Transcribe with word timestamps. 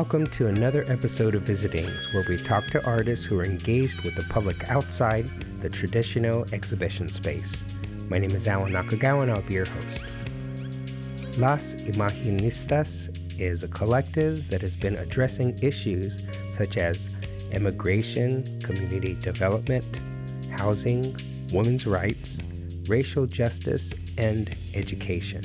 Welcome 0.00 0.28
to 0.28 0.46
another 0.46 0.86
episode 0.88 1.34
of 1.34 1.42
Visitings, 1.42 2.14
where 2.14 2.24
we 2.26 2.38
talk 2.38 2.66
to 2.68 2.82
artists 2.86 3.26
who 3.26 3.38
are 3.38 3.44
engaged 3.44 4.00
with 4.00 4.14
the 4.14 4.22
public 4.32 4.70
outside 4.70 5.28
the 5.60 5.68
traditional 5.68 6.46
exhibition 6.54 7.06
space. 7.06 7.62
My 8.08 8.16
name 8.16 8.30
is 8.30 8.48
Alan 8.48 8.72
Nakagawa, 8.72 9.24
and 9.24 9.30
I'll 9.30 9.42
be 9.42 9.52
your 9.52 9.66
host. 9.66 10.02
Las 11.36 11.74
Imaginistas 11.74 13.14
is 13.38 13.62
a 13.62 13.68
collective 13.68 14.48
that 14.48 14.62
has 14.62 14.74
been 14.74 14.96
addressing 14.96 15.58
issues 15.62 16.26
such 16.50 16.78
as 16.78 17.10
immigration, 17.52 18.58
community 18.62 19.16
development, 19.16 19.84
housing, 20.50 21.14
women's 21.52 21.86
rights, 21.86 22.38
racial 22.88 23.26
justice, 23.26 23.92
and 24.16 24.56
education. 24.72 25.42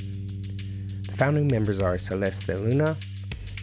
The 1.08 1.12
founding 1.12 1.50
members 1.50 1.80
are 1.80 1.98
Celeste 1.98 2.48
Luna, 2.48 2.96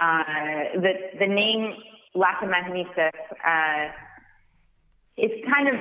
uh, 0.01 0.81
the 0.81 0.93
the 1.19 1.27
name 1.27 1.75
Las 2.15 2.37
Imaginistas. 2.43 3.13
Uh, 3.45 3.93
it's 5.17 5.47
kind 5.53 5.69
of 5.69 5.75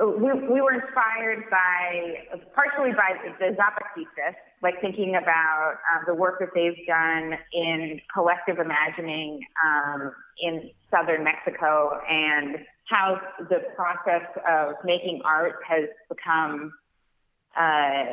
we, 0.00 0.32
we 0.32 0.60
were 0.60 0.72
inspired 0.72 1.44
by 1.50 2.14
partially 2.54 2.92
by 2.92 3.12
the 3.38 3.54
Zapatistas, 3.54 4.34
like 4.62 4.80
thinking 4.80 5.16
about 5.16 5.74
uh, 5.74 6.04
the 6.06 6.14
work 6.14 6.38
that 6.40 6.48
they've 6.54 6.86
done 6.86 7.34
in 7.52 8.00
collective 8.12 8.58
imagining 8.58 9.40
um, 9.64 10.12
in 10.40 10.70
southern 10.90 11.22
Mexico 11.22 12.00
and 12.08 12.58
how 12.88 13.20
the 13.50 13.60
process 13.76 14.26
of 14.48 14.74
making 14.84 15.20
art 15.24 15.56
has 15.68 15.84
become 16.08 16.72
uh, 17.56 18.04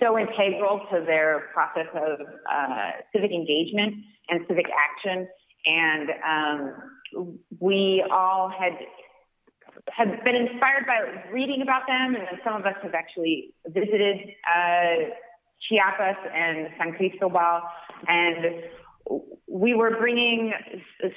so 0.00 0.18
integral 0.18 0.80
to 0.90 1.04
their 1.04 1.48
process 1.52 1.86
of 1.94 2.20
uh, 2.50 2.90
civic 3.12 3.30
engagement 3.30 3.94
and 4.28 4.44
civic 4.48 4.66
action. 4.70 5.28
And 5.66 6.10
um, 6.24 7.38
we 7.60 8.04
all 8.10 8.48
had 8.48 8.72
have 9.92 10.08
been 10.24 10.34
inspired 10.34 10.84
by 10.86 11.30
reading 11.32 11.62
about 11.62 11.82
them, 11.86 12.14
and 12.14 12.26
then 12.26 12.40
some 12.44 12.54
of 12.54 12.66
us 12.66 12.74
have 12.82 12.94
actually 12.94 13.54
visited 13.68 14.30
uh, 14.46 15.10
Chiapas 15.68 16.16
and 16.34 16.68
San 16.78 16.92
Cristobal, 16.94 17.60
and 18.08 18.62
we 19.46 19.74
were 19.74 19.96
bringing 19.98 20.52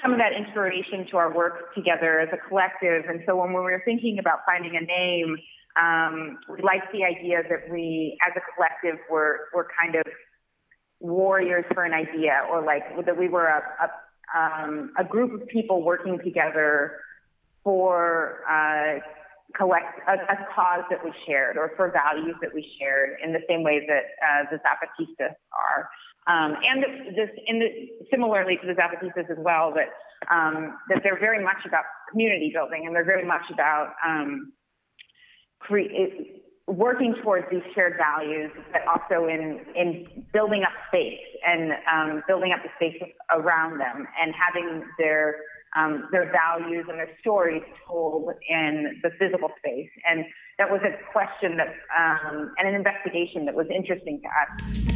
some 0.02 0.14
of 0.14 0.20
that 0.20 0.34
inspiration 0.34 1.08
to 1.10 1.18
our 1.18 1.34
work 1.36 1.74
together 1.74 2.20
as 2.20 2.30
a 2.32 2.38
collective. 2.48 3.06
And 3.10 3.22
so 3.26 3.36
when 3.36 3.50
we 3.50 3.60
were 3.60 3.82
thinking 3.84 4.20
about 4.20 4.40
finding 4.46 4.76
a 4.76 4.86
name, 4.86 5.36
um, 5.80 6.40
we 6.50 6.62
liked 6.62 6.92
the 6.92 7.04
idea 7.04 7.44
that 7.50 7.72
we, 7.72 8.18
as 8.28 8.34
a 8.36 8.42
collective, 8.54 9.00
were 9.10 9.50
were 9.54 9.68
kind 9.80 9.96
of 9.96 10.04
warriors 11.00 11.66
for 11.74 11.84
an 11.84 11.94
idea, 11.94 12.42
or 12.52 12.64
like 12.64 12.84
that 13.06 13.18
we 13.18 13.30
were 13.30 13.48
a 13.48 13.62
a, 13.84 14.38
um, 14.38 14.92
a 14.98 15.04
group 15.04 15.42
of 15.42 15.48
people 15.48 15.84
working 15.84 16.20
together 16.24 16.98
for 17.64 18.42
uh, 18.50 19.00
collect 19.56 20.00
a, 20.08 20.14
a, 20.14 20.38
cause 20.54 20.84
that 20.90 21.04
we 21.04 21.12
shared 21.26 21.58
or 21.58 21.72
for 21.76 21.92
values 21.92 22.36
that 22.42 22.54
we 22.54 22.66
shared 22.80 23.18
in 23.24 23.34
the 23.34 23.42
same 23.48 23.64
way 23.64 23.86
that 23.88 24.04
uh, 24.22 24.46
the 24.52 24.58
Zapatistas 24.58 25.34
are. 25.52 25.90
Um, 26.28 26.56
and 26.64 26.84
this, 27.16 27.30
in 27.48 27.60
the, 27.60 27.68
similarly 28.12 28.58
to 28.62 28.68
the 28.68 28.74
Zapatistas 28.74 29.30
as 29.32 29.38
well, 29.40 29.74
that 29.74 29.90
um, 30.30 30.78
that 30.90 31.02
they're 31.04 31.20
very 31.20 31.44
much 31.44 31.66
about 31.66 31.86
community 32.12 32.52
building 32.54 32.86
and 32.86 32.96
they're 32.96 33.06
very 33.06 33.26
much 33.26 33.50
about 33.52 33.94
um, 34.06 34.52
cre- 35.60 35.92
working 36.68 37.16
towards 37.24 37.46
these 37.52 37.64
shared 37.74 37.98
values, 37.98 38.52
but 38.72 38.82
also 38.88 39.28
in 39.28 39.60
in 39.76 40.26
building 40.34 40.64
up 40.64 40.74
space 40.88 41.20
and 41.46 41.72
um, 41.92 42.24
building 42.28 42.52
up 42.54 42.60
the 42.64 42.70
space 42.76 43.02
around 43.32 43.80
them 43.80 44.08
and 44.22 44.34
having 44.36 44.84
their 44.98 45.38
um, 45.76 46.08
their 46.12 46.32
values 46.32 46.86
and 46.90 46.98
their 46.98 47.10
stories 47.22 47.64
told 47.88 48.30
in 48.50 49.00
the 49.04 49.12
physical 49.20 49.50
space. 49.58 49.90
And 50.10 50.26
that 50.58 50.70
was 50.70 50.82
a 50.84 50.98
question 51.12 51.58
that, 51.58 51.68
um, 51.98 52.54
and 52.58 52.68
an 52.68 52.76
investigation 52.76 53.46
that 53.46 53.56
was 53.56 53.68
interesting 53.74 54.22
to 54.22 54.28
us. 54.28 54.89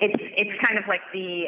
It's, 0.00 0.22
it's 0.36 0.66
kind 0.66 0.78
of 0.78 0.84
like 0.88 1.00
the 1.12 1.46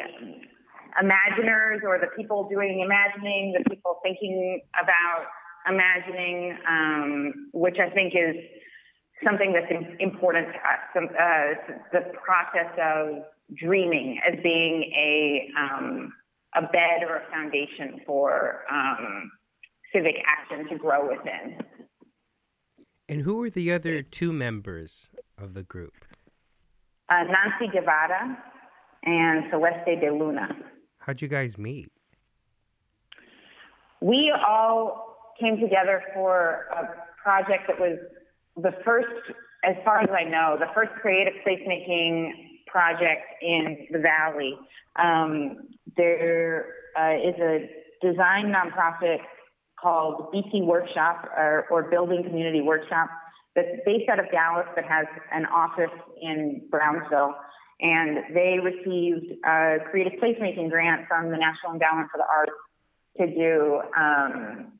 imaginers 1.00 1.80
or 1.84 1.98
the 1.98 2.08
people 2.16 2.48
doing 2.50 2.80
imagining, 2.84 3.54
the 3.56 3.68
people 3.70 4.00
thinking 4.02 4.60
about 4.82 5.26
imagining, 5.68 6.56
um, 6.68 7.50
which 7.52 7.76
I 7.78 7.90
think 7.90 8.14
is 8.14 8.36
something 9.24 9.52
that's 9.52 9.70
important 10.00 10.48
to 10.48 10.58
us, 10.58 10.80
some, 10.94 11.04
uh, 11.04 11.74
the 11.92 12.12
process 12.24 12.72
of 12.82 13.22
dreaming 13.56 14.18
as 14.26 14.38
being 14.42 14.90
a, 14.96 15.48
um, 15.58 16.12
a 16.56 16.62
bed 16.62 17.06
or 17.06 17.16
a 17.16 17.30
foundation 17.30 18.00
for 18.06 18.62
um, 18.70 19.30
civic 19.92 20.16
action 20.26 20.68
to 20.68 20.78
grow 20.78 21.08
within. 21.08 21.58
And 23.08 23.22
who 23.22 23.42
are 23.42 23.50
the 23.50 23.72
other 23.72 24.02
two 24.02 24.32
members 24.32 25.08
of 25.36 25.54
the 25.54 25.62
group? 25.62 25.94
Uh, 27.10 27.24
Nancy 27.24 27.66
Guevara 27.72 28.38
and 29.02 29.44
Celeste 29.50 30.00
de 30.00 30.12
Luna. 30.12 30.48
How'd 30.98 31.20
you 31.20 31.26
guys 31.26 31.58
meet? 31.58 31.90
We 34.00 34.32
all 34.46 35.34
came 35.40 35.58
together 35.58 36.02
for 36.14 36.66
a 36.70 36.86
project 37.20 37.64
that 37.66 37.80
was 37.80 37.98
the 38.56 38.72
first, 38.84 39.08
as 39.64 39.74
far 39.84 40.00
as 40.02 40.08
I 40.10 40.22
know, 40.22 40.56
the 40.58 40.72
first 40.72 40.92
creative 41.00 41.34
placemaking 41.44 42.30
project 42.68 43.26
in 43.42 43.88
the 43.90 43.98
Valley. 43.98 44.54
Um, 44.96 45.68
there 45.96 46.66
uh, 46.96 47.14
is 47.14 47.34
a 47.40 47.68
design 48.06 48.52
nonprofit 48.54 49.18
called 49.80 50.32
BC 50.32 50.64
Workshop 50.64 51.28
or, 51.36 51.66
or 51.70 51.90
Building 51.90 52.22
Community 52.22 52.60
Workshop 52.60 53.08
that's 53.54 53.68
based 53.84 54.08
out 54.08 54.18
of 54.18 54.30
Dallas 54.30 54.66
but 54.74 54.84
has 54.84 55.06
an 55.32 55.46
office 55.46 55.96
in 56.20 56.62
Brownsville. 56.70 57.34
And 57.80 58.34
they 58.34 58.58
received 58.62 59.32
a 59.44 59.78
creative 59.90 60.20
placemaking 60.20 60.70
grant 60.70 61.08
from 61.08 61.30
the 61.30 61.36
National 61.38 61.72
Endowment 61.72 62.08
for 62.12 62.18
the 62.18 62.26
Arts 62.30 62.52
to 63.16 63.26
do 63.26 63.80
um, 63.96 64.72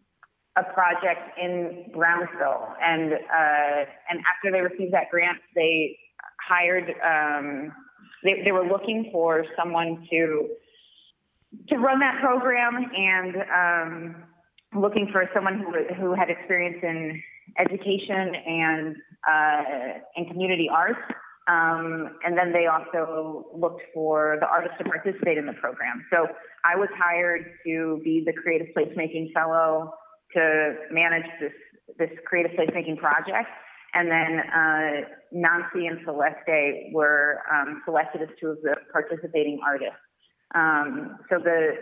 a 0.56 0.64
project 0.75 1.38
in 1.40 1.90
Brownsville. 1.94 2.75
And 2.82 3.14
uh, 3.14 3.84
and 4.11 4.20
after 4.28 4.52
they 4.52 4.61
received 4.61 4.93
that 4.93 5.11
grant, 5.11 5.38
they 5.55 5.96
hired. 6.46 6.93
Um, 7.02 7.73
they, 8.23 8.43
they 8.44 8.52
were 8.52 8.66
looking 8.66 9.08
for 9.12 9.44
someone 9.56 10.06
to 10.11 10.49
to 11.69 11.76
run 11.76 11.99
that 12.00 12.20
program 12.20 12.90
and 12.94 13.37
um, 13.50 14.23
looking 14.81 15.08
for 15.11 15.28
someone 15.34 15.58
who 15.58 15.94
who 15.94 16.14
had 16.14 16.28
experience 16.31 16.78
in 16.82 17.23
education 17.58 18.35
and 18.35 18.97
uh, 19.29 19.99
and 20.17 20.29
community 20.29 20.69
arts. 20.73 21.00
Um, 21.49 22.17
and 22.25 22.38
then 22.38 22.52
they 22.52 22.67
also 22.67 23.47
looked 23.55 23.82
for 23.93 24.37
the 24.41 24.47
artists 24.47 24.76
to 24.79 24.85
participate 24.85 25.37
in 25.37 25.47
the 25.47 25.55
program. 25.55 26.05
So 26.12 26.29
I 26.64 26.76
was 26.76 26.88
hired 26.97 27.44
to 27.67 28.00
be 28.05 28.23
the 28.25 28.32
creative 28.32 28.69
placemaking 28.76 29.32
fellow 29.32 29.93
to 30.35 30.75
manage 30.93 31.26
this 31.41 31.52
this 31.99 32.11
creative 32.25 32.52
placemaking 32.52 32.99
project. 32.99 33.49
And 33.94 34.08
then 34.08 34.38
uh, 34.38 35.08
Nancy 35.32 35.87
and 35.87 35.99
Celeste 36.05 36.93
were 36.93 37.41
um, 37.52 37.82
selected 37.85 38.23
as 38.23 38.29
two 38.41 38.49
of 38.49 38.58
the 38.62 38.76
participating 38.93 39.58
artists. 39.67 39.99
Um, 40.55 41.19
so 41.29 41.38
the 41.38 41.73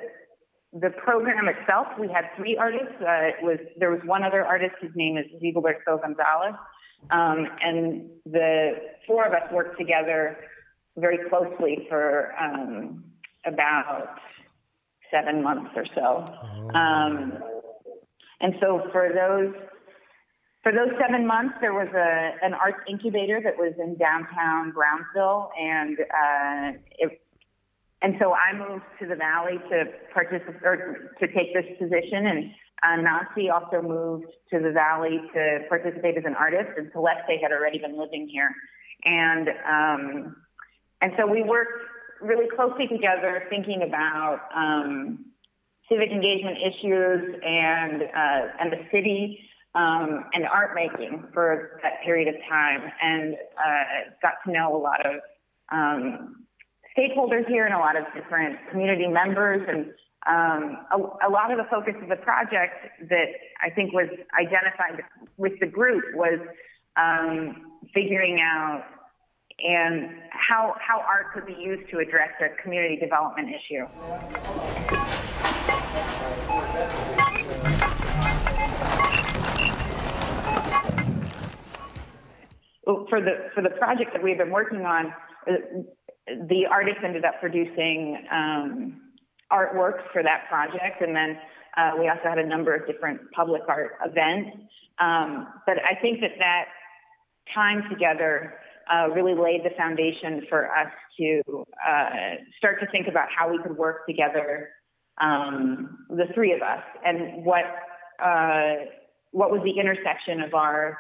the 0.73 0.91
program 0.91 1.49
itself, 1.49 1.87
we 1.99 2.09
had 2.09 2.25
three 2.37 2.57
artists. 2.57 2.95
Uh, 3.01 3.33
it 3.33 3.43
was 3.43 3.59
there 3.79 3.91
was 3.91 4.01
one 4.05 4.23
other 4.23 4.45
artist 4.45 4.75
whose 4.81 4.95
name 4.95 5.17
is 5.17 5.25
Rigoberto 5.43 6.01
Gonzalez, 6.01 6.55
um, 7.11 7.47
and 7.63 8.11
the 8.27 8.73
four 9.07 9.27
of 9.27 9.33
us 9.33 9.51
worked 9.53 9.79
together 9.79 10.37
very 10.97 11.19
closely 11.29 11.87
for 11.89 12.35
um, 12.39 13.05
about 13.47 14.19
seven 15.11 15.43
months 15.43 15.71
or 15.75 15.87
so. 15.95 16.25
Oh. 16.29 16.77
Um, 16.77 17.33
and 18.41 18.55
so 18.61 18.89
for 18.93 19.09
those 19.15 19.55
for 20.63 20.73
those 20.73 20.91
seven 21.01 21.27
months, 21.27 21.55
there 21.61 21.73
was 21.73 21.89
a 21.95 22.45
an 22.45 22.53
arts 22.53 22.81
incubator 22.89 23.41
that 23.43 23.57
was 23.57 23.73
in 23.79 23.97
downtown 23.97 24.73
Brownsville, 24.73 25.51
and 25.59 25.99
uh, 26.01 26.79
it, 26.99 27.23
and 28.03 28.15
so 28.21 28.33
I 28.33 28.57
moved 28.57 28.85
to 29.01 29.07
the 29.07 29.17
Valley 29.17 29.59
to 29.71 29.85
participate 30.15 30.63
or 30.63 31.15
to 31.19 31.27
take 31.27 31.53
this 31.55 31.67
position, 31.79 32.27
and 32.27 32.51
uh, 32.83 32.97
Nancy 33.03 33.51
also 33.51 33.83
moved 33.83 34.27
to 34.53 34.61
the 34.61 34.71
Valley 34.71 35.19
to 35.35 35.61
participate 35.69 36.17
as 36.17 36.25
an 36.25 36.35
artist, 36.35 36.71
and 36.77 36.91
Celeste 36.93 37.43
had 37.43 37.51
already 37.51 37.79
been 37.79 37.99
living 37.99 38.29
here, 38.31 38.51
and 39.05 39.49
um, 39.49 40.37
and 41.01 41.13
so 41.19 41.27
we 41.27 41.43
worked 41.43 41.83
really 42.21 42.49
closely 42.55 42.87
together, 42.87 43.45
thinking 43.51 43.83
about 43.83 44.43
um, 44.55 45.25
civic 45.89 46.11
engagement 46.11 46.59
issues 46.59 47.35
and 47.45 48.03
uh, 48.03 48.61
and 48.61 48.73
the 48.73 48.87
city 48.93 49.41
um, 49.75 50.25
and 50.35 50.47
art 50.47 50.75
making 50.75 51.25
for 51.35 51.81
that 51.83 52.03
period 52.05 52.29
of 52.29 52.35
time, 52.49 52.81
and 53.03 53.35
uh, 53.35 54.11
got 54.23 54.35
to 54.47 54.53
know 54.53 54.77
a 54.77 54.79
lot 54.79 55.05
of 55.05 55.21
um, 55.73 56.47
stakeholders 56.99 57.47
here 57.47 57.65
and 57.65 57.75
a 57.75 57.79
lot 57.79 57.97
of 57.97 58.05
different 58.15 58.59
community 58.71 59.07
members 59.07 59.63
and. 59.69 59.93
Um, 60.27 60.79
a, 60.93 61.29
a, 61.29 61.31
lot 61.31 61.53
of 61.53 61.59
the 61.59 61.65
focus 61.71 61.95
of 62.03 62.09
the 62.09 62.17
project 62.17 62.75
that 63.09 63.29
I 63.63 63.71
think 63.71 63.95
was 63.95 64.09
identified 64.39 65.05
with 65.39 65.53
the 65.61 65.67
group 65.67 66.05
was 66.13 66.41
um, 66.97 67.79
figuring 67.95 68.41
out 68.41 68.83
and 69.61 70.11
how 70.31 70.75
how 70.81 71.01
art 71.01 71.33
could 71.33 71.47
be 71.47 71.55
used 71.55 71.91
to 71.91 71.99
address 71.99 72.31
a 72.41 72.61
community 72.63 72.97
development 72.97 73.49
issue. 73.49 73.87
For 83.09 83.21
the 83.21 83.51
for 83.55 83.63
the 83.63 83.71
project 83.79 84.13
that 84.13 84.23
we've 84.23 84.39
been 84.39 84.51
working 84.51 84.83
on, 84.83 85.13
uh, 85.47 85.53
the 86.49 86.67
artists 86.71 87.01
ended 87.05 87.25
up 87.25 87.41
producing 87.41 88.27
um, 88.31 89.01
artworks 89.53 90.03
for 90.13 90.23
that 90.23 90.49
project, 90.49 91.01
and 91.01 91.15
then 91.15 91.39
uh, 91.77 91.93
we 91.99 92.09
also 92.09 92.25
had 92.25 92.39
a 92.39 92.47
number 92.47 92.75
of 92.75 92.87
different 92.87 93.21
public 93.33 93.63
art 93.69 93.93
events. 94.05 94.57
Um, 94.99 95.49
but 95.67 95.77
I 95.79 96.01
think 96.01 96.21
that 96.21 96.33
that 96.39 96.65
time 97.55 97.85
together 97.91 98.55
uh, 98.93 99.09
really 99.11 99.35
laid 99.35 99.65
the 99.65 99.71
foundation 99.77 100.43
for 100.49 100.67
us 100.75 100.91
to 101.19 101.43
uh, 101.87 102.11
start 102.59 102.81
to 102.81 102.87
think 102.91 103.07
about 103.07 103.29
how 103.37 103.51
we 103.51 103.59
could 103.63 103.77
work 103.77 104.07
together, 104.07 104.71
um, 105.21 105.99
the 106.11 106.27
three 106.35 106.53
of 106.53 106.63
us, 106.63 106.83
and 107.05 107.45
what 107.45 107.65
uh, 108.23 108.87
what 109.31 109.51
was 109.51 109.61
the 109.63 109.79
intersection 109.79 110.41
of 110.41 110.55
our 110.55 110.99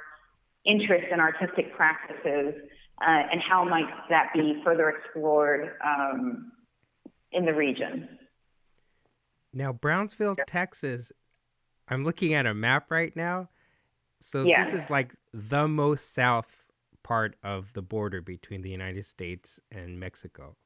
interests 0.64 1.08
and 1.10 1.20
artistic 1.20 1.74
practices, 1.74 2.54
uh, 3.00 3.22
and 3.32 3.40
how 3.40 3.64
might 3.64 3.88
that 4.08 4.30
be 4.34 4.60
further 4.64 4.90
explored 4.90 5.76
um, 5.84 6.52
in 7.32 7.44
the 7.44 7.54
region. 7.54 8.08
Now, 9.52 9.72
Brownsville, 9.72 10.36
Texas. 10.46 11.12
I'm 11.88 12.04
looking 12.04 12.34
at 12.34 12.46
a 12.46 12.54
map 12.54 12.90
right 12.90 13.14
now. 13.16 13.48
So 14.20 14.44
yeah. 14.44 14.64
this 14.64 14.74
is 14.74 14.90
like 14.90 15.14
the 15.32 15.68
most 15.68 16.12
south 16.12 16.66
part 17.02 17.36
of 17.42 17.72
the 17.72 17.82
border 17.82 18.20
between 18.20 18.62
the 18.62 18.70
United 18.70 19.06
States 19.06 19.60
and 19.72 19.98
Mexico. 19.98 20.56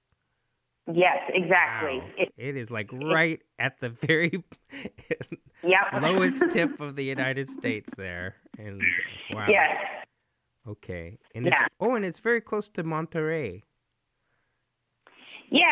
Yes, 0.93 1.19
exactly. 1.29 1.99
Wow. 1.99 2.11
It, 2.19 2.33
it 2.37 2.57
is 2.57 2.71
like 2.71 2.91
right 2.93 3.41
at 3.59 3.79
the 3.79 3.91
very 3.91 4.43
yep. 5.63 6.03
lowest 6.03 6.43
tip 6.51 6.81
of 6.81 6.97
the 6.97 7.05
United 7.05 7.49
States 7.49 7.89
there. 7.97 8.35
And 8.59 8.83
wow. 9.33 9.47
Yes. 9.49 9.77
Okay. 10.69 11.19
And 11.35 11.47
yeah. 11.47 11.53
it's 11.53 11.75
oh 11.81 11.95
and 11.95 12.05
it's 12.05 12.19
very 12.19 12.41
close 12.41 12.69
to 12.71 12.85
Monterrey. 12.85 13.63
Yeah. 15.51 15.67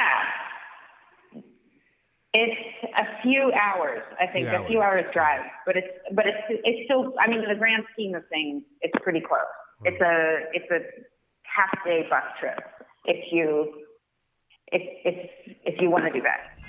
It's 2.33 2.61
a 2.97 3.23
few 3.23 3.51
hours, 3.53 4.03
I 4.21 4.27
think, 4.27 4.47
a 4.47 4.51
few, 4.51 4.59
a 4.59 4.69
few 4.69 4.81
hours. 4.81 5.05
hours 5.05 5.13
drive, 5.13 5.43
but 5.67 5.77
it's 5.77 5.89
but 6.13 6.27
it's 6.27 6.61
it's 6.65 6.85
still. 6.85 7.13
I 7.19 7.29
mean, 7.29 7.43
in 7.43 7.49
the 7.49 7.57
grand 7.59 7.83
scheme 7.93 8.15
of 8.15 8.23
things, 8.29 8.63
it's 8.83 8.95
pretty 9.03 9.21
close. 9.21 9.41
It's 9.85 10.01
a 10.01 10.39
it's 10.53 10.71
a 10.71 10.81
half 11.43 11.85
day 11.85 12.07
bus 12.09 12.23
trip 12.39 12.61
if 13.07 13.33
you 13.33 13.83
if 14.71 14.83
if 15.05 15.31
if 15.65 15.81
you 15.81 15.91
want 15.91 16.05
to 16.05 16.13
do 16.13 16.23
that. 16.23 16.60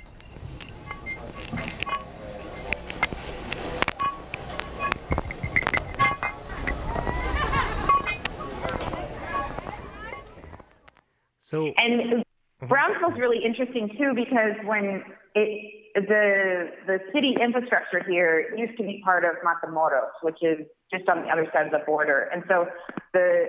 So 11.52 11.74
and 11.76 12.24
Brownsville's 12.70 13.20
really 13.20 13.44
interesting 13.44 13.90
too 14.00 14.14
because 14.16 14.56
when 14.64 15.04
it 15.36 15.82
the 15.96 16.72
the 16.88 17.00
city 17.14 17.36
infrastructure 17.44 18.02
here 18.08 18.56
used 18.56 18.78
to 18.78 18.84
be 18.84 19.02
part 19.04 19.26
of 19.26 19.32
Matamoros, 19.44 20.16
which 20.22 20.38
is 20.42 20.66
just 20.94 21.10
on 21.10 21.24
the 21.24 21.28
other 21.30 21.46
side 21.54 21.66
of 21.66 21.74
the 21.74 21.84
border, 21.86 22.30
and 22.34 22.44
so 22.48 22.68
the 23.14 23.48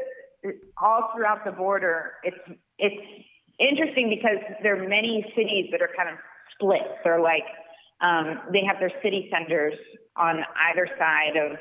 all 0.77 1.13
throughout 1.15 1.45
the 1.45 1.53
border, 1.53 2.15
it's 2.25 2.59
it's 2.79 3.25
interesting 3.61 4.11
because 4.11 4.43
there 4.65 4.83
are 4.83 4.89
many 4.89 5.25
cities 5.37 5.67
that 5.71 5.81
are 5.81 5.91
kind 5.97 6.09
of 6.09 6.17
split. 6.55 6.83
They're 7.05 7.21
like 7.21 7.47
um, 8.01 8.41
they 8.53 8.65
have 8.67 8.81
their 8.81 8.93
city 9.01 9.31
centers 9.31 9.75
on 10.17 10.41
either 10.71 10.89
side 10.99 11.37
of. 11.37 11.57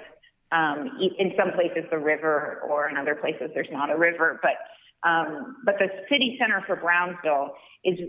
Um, 0.53 1.00
in 1.17 1.31
some 1.39 1.53
places, 1.53 1.86
the 1.91 1.98
river, 1.98 2.60
or 2.67 2.89
in 2.89 2.98
other 2.98 3.15
places, 3.15 3.51
there's 3.53 3.71
not 3.71 3.89
a 3.89 3.95
river. 3.98 4.38
But 4.43 4.55
um, 5.03 5.58
but 5.65 5.75
the 5.79 5.88
city 6.10 6.38
center 6.39 6.63
for 6.65 6.75
Brownsville 6.75 7.55
is 7.84 8.00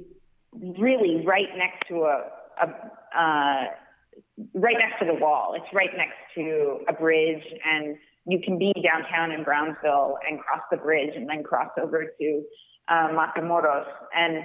really 0.78 1.24
right 1.26 1.48
next 1.56 1.88
to 1.88 2.02
a, 2.02 2.24
a 2.62 3.18
uh, 3.18 3.64
right 4.54 4.76
next 4.78 4.98
to 5.00 5.06
the 5.06 5.14
wall. 5.14 5.54
It's 5.56 5.72
right 5.74 5.90
next 5.96 6.16
to 6.34 6.80
a 6.88 6.92
bridge, 6.92 7.42
and 7.64 7.96
you 8.26 8.40
can 8.44 8.58
be 8.58 8.72
downtown 8.82 9.32
in 9.32 9.42
Brownsville 9.42 10.18
and 10.28 10.38
cross 10.40 10.60
the 10.70 10.76
bridge 10.76 11.10
and 11.16 11.28
then 11.28 11.42
cross 11.42 11.70
over 11.80 12.04
to 12.20 12.42
uh, 12.88 13.08
Matamoros. 13.08 13.86
And 14.14 14.44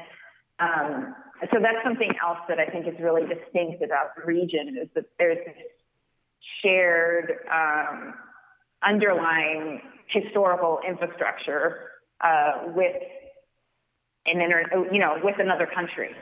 um, 0.60 1.16
so 1.52 1.60
that's 1.62 1.84
something 1.84 2.12
else 2.26 2.40
that 2.48 2.60
I 2.60 2.66
think 2.66 2.88
is 2.88 2.96
really 3.00 3.24
distinct 3.24 3.84
about 3.84 4.16
the 4.16 4.26
region 4.26 4.78
is 4.82 4.90
that 4.96 5.06
there's 5.20 5.46
this 5.46 5.56
shared 6.64 7.40
um, 7.52 8.14
underlying 8.84 9.82
historical 10.08 10.80
infrastructure 10.88 11.92
uh, 12.22 12.72
with 12.76 12.96
an 14.26 14.42
inter, 14.42 14.64
you 14.92 15.00
know, 15.00 15.18
with 15.24 15.40
another 15.40 15.66
country. 15.66 16.16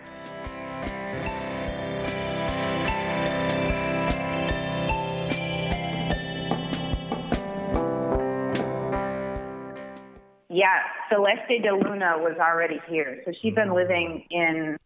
Yeah, 10.55 10.79
Celeste 11.09 11.63
de 11.63 11.71
Luna 11.71 12.15
was 12.17 12.37
already 12.39 12.79
here. 12.87 13.21
So 13.25 13.33
she'd 13.41 13.55
been 13.55 13.73
living 13.73 14.25
in, 14.31 14.77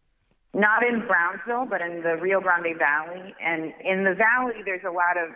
not 0.52 0.82
in 0.82 1.06
Brownsville, 1.06 1.66
but 1.70 1.80
in 1.80 2.02
the 2.02 2.16
Rio 2.16 2.40
Grande 2.40 2.76
Valley. 2.76 3.32
And 3.40 3.72
in 3.84 4.02
the 4.02 4.14
valley, 4.16 4.62
there's 4.64 4.82
a 4.84 4.90
lot 4.90 5.16
of, 5.16 5.30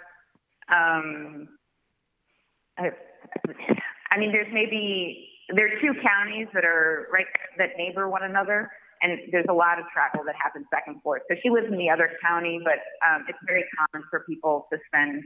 um, 0.74 1.48
I 2.76 4.18
mean, 4.18 4.32
there's 4.32 4.52
maybe, 4.52 5.28
there 5.48 5.66
are 5.66 5.80
two 5.80 5.92
counties 6.00 6.48
that 6.54 6.64
are 6.64 7.08
right, 7.12 7.26
that 7.58 7.70
neighbor 7.76 8.08
one 8.08 8.24
another. 8.24 8.70
And 9.02 9.18
there's 9.32 9.46
a 9.50 9.52
lot 9.52 9.78
of 9.78 9.84
travel 9.92 10.24
that 10.24 10.34
happens 10.40 10.64
back 10.70 10.84
and 10.86 11.02
forth. 11.02 11.22
So 11.28 11.36
she 11.42 11.50
lives 11.50 11.66
in 11.70 11.76
the 11.76 11.90
other 11.90 12.10
county, 12.22 12.58
but 12.64 12.80
um, 13.06 13.26
it's 13.28 13.38
very 13.46 13.64
common 13.76 14.06
for 14.08 14.24
people 14.26 14.66
to 14.72 14.78
spend 14.86 15.22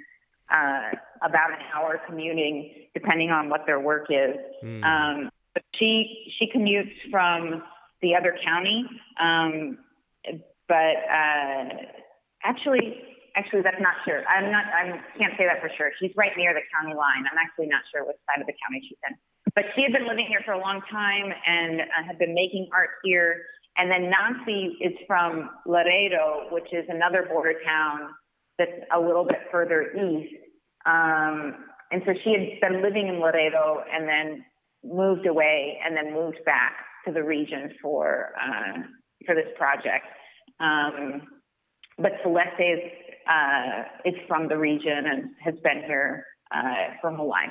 uh, 0.50 0.90
about 1.22 1.50
an 1.50 1.62
hour 1.74 2.00
commuting, 2.06 2.88
depending 2.94 3.30
on 3.30 3.48
what 3.48 3.66
their 3.66 3.78
work 3.78 4.06
is. 4.10 4.34
Mm. 4.64 4.82
Um, 4.82 5.30
but 5.54 5.62
she 5.76 6.32
she 6.38 6.50
commutes 6.50 6.92
from 7.10 7.62
the 8.02 8.14
other 8.14 8.36
county, 8.44 8.84
um, 9.20 9.78
but 10.68 10.96
uh, 11.10 11.64
actually, 12.44 12.98
actually 13.36 13.62
that's 13.62 13.80
not 13.80 13.94
sure. 14.04 14.24
I'm 14.26 14.50
not. 14.50 14.64
I 14.66 15.00
can't 15.18 15.34
say 15.36 15.44
that 15.46 15.60
for 15.60 15.70
sure. 15.76 15.90
She's 16.00 16.12
right 16.16 16.32
near 16.36 16.54
the 16.54 16.62
county 16.74 16.94
line. 16.94 17.24
I'm 17.30 17.38
actually 17.38 17.66
not 17.66 17.82
sure 17.92 18.06
which 18.06 18.16
side 18.26 18.40
of 18.40 18.46
the 18.46 18.54
county 18.66 18.86
she's 18.88 18.98
in. 19.08 19.16
But 19.54 19.64
she 19.74 19.82
had 19.82 19.92
been 19.92 20.06
living 20.08 20.26
here 20.28 20.40
for 20.44 20.52
a 20.52 20.60
long 20.60 20.80
time 20.90 21.32
and 21.46 21.80
uh, 21.80 22.06
had 22.06 22.18
been 22.18 22.34
making 22.34 22.68
art 22.72 22.90
here. 23.02 23.42
And 23.76 23.90
then 23.90 24.10
Nancy 24.10 24.76
is 24.80 24.92
from 25.06 25.50
Laredo, 25.66 26.48
which 26.50 26.66
is 26.72 26.84
another 26.88 27.26
border 27.28 27.54
town 27.64 28.10
that's 28.58 28.72
a 28.94 29.00
little 29.00 29.24
bit 29.24 29.38
further 29.52 29.92
east. 29.92 30.34
Um, 30.86 31.64
and 31.90 32.02
so 32.04 32.12
she 32.24 32.32
had 32.32 32.60
been 32.60 32.82
living 32.82 33.08
in 33.08 33.20
Laredo 33.20 33.82
and 33.92 34.08
then 34.08 34.44
moved 34.84 35.26
away 35.26 35.78
and 35.84 35.96
then 35.96 36.12
moved 36.12 36.38
back 36.44 36.74
to 37.06 37.12
the 37.12 37.22
region 37.22 37.70
for 37.80 38.32
uh, 38.40 38.78
for 39.26 39.34
this 39.34 39.48
project. 39.56 40.06
Um, 40.60 41.22
but 41.98 42.12
Celeste 42.22 42.60
is, 42.60 42.80
uh, 43.28 43.82
is 44.04 44.14
from 44.26 44.48
the 44.48 44.56
region 44.56 45.04
and 45.06 45.30
has 45.42 45.54
been 45.62 45.82
here 45.86 46.24
uh, 46.54 46.94
for 47.00 47.10
her 47.10 47.22
life. 47.22 47.50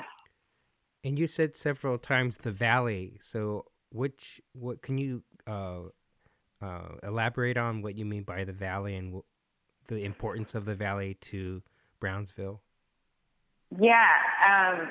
And 1.04 1.18
you 1.18 1.26
said 1.26 1.56
several 1.56 1.98
times 1.98 2.38
the 2.38 2.50
valley. 2.50 3.18
So, 3.20 3.66
which 3.90 4.40
what 4.52 4.82
can 4.82 4.98
you 4.98 5.22
uh, 5.46 5.80
uh, 6.60 6.88
elaborate 7.02 7.56
on 7.56 7.82
what 7.82 7.96
you 7.96 8.04
mean 8.04 8.24
by 8.24 8.44
the 8.44 8.52
valley 8.52 8.96
and 8.96 9.22
the 9.86 10.04
importance 10.04 10.54
of 10.54 10.64
the 10.64 10.74
valley 10.74 11.16
to 11.22 11.62
Brownsville? 12.00 12.60
Yeah, 13.78 14.06
um, 14.46 14.88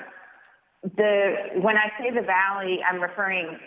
the 0.96 1.60
when 1.60 1.76
I 1.76 1.90
say 1.98 2.10
the 2.14 2.22
valley, 2.22 2.78
I'm 2.88 3.00
referring 3.00 3.58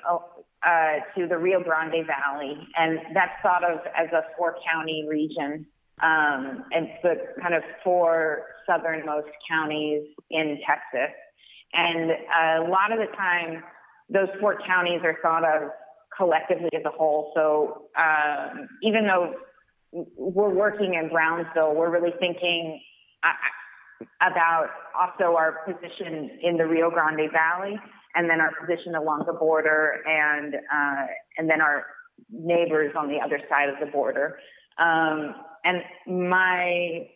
uh, 0.65 0.95
to 1.17 1.27
the 1.27 1.37
Rio 1.37 1.61
Grande 1.61 2.05
Valley, 2.05 2.55
and 2.77 2.99
that's 3.13 3.33
thought 3.41 3.63
of 3.63 3.79
as 3.97 4.07
a 4.13 4.21
four 4.37 4.55
county 4.69 5.05
region. 5.09 5.65
Um, 6.01 6.65
it's 6.71 7.01
the 7.03 7.41
kind 7.41 7.53
of 7.53 7.63
four 7.83 8.43
southernmost 8.65 9.27
counties 9.49 10.03
in 10.31 10.59
Texas, 10.65 11.13
and 11.73 12.11
a 12.11 12.69
lot 12.69 12.91
of 12.91 12.99
the 12.99 13.15
time, 13.15 13.63
those 14.09 14.27
four 14.39 14.57
counties 14.65 15.01
are 15.03 15.17
thought 15.21 15.43
of 15.43 15.69
collectively 16.15 16.69
as 16.73 16.83
a 16.85 16.89
whole. 16.89 17.31
So 17.35 17.87
um, 17.97 18.67
even 18.83 19.07
though 19.07 19.33
we're 19.91 20.53
working 20.53 20.95
in 20.95 21.09
Brownsville, 21.09 21.73
we're 21.75 21.89
really 21.89 22.13
thinking 22.19 22.79
about 24.21 24.67
also 24.99 25.35
our 25.35 25.59
position 25.65 26.39
in 26.41 26.57
the 26.57 26.65
Rio 26.65 26.89
Grande 26.89 27.31
Valley, 27.31 27.79
and 28.15 28.29
then 28.29 28.41
our 28.41 28.51
position 28.59 28.95
along 28.95 29.23
the 29.25 29.33
border, 29.33 30.01
and 30.05 30.55
uh, 30.55 31.05
and 31.37 31.49
then 31.49 31.61
our 31.61 31.85
neighbors 32.29 32.93
on 32.97 33.07
the 33.07 33.17
other 33.23 33.39
side 33.49 33.69
of 33.69 33.75
the 33.79 33.85
border. 33.91 34.37
Um, 34.77 35.35
and 35.63 35.81
my 36.07 37.07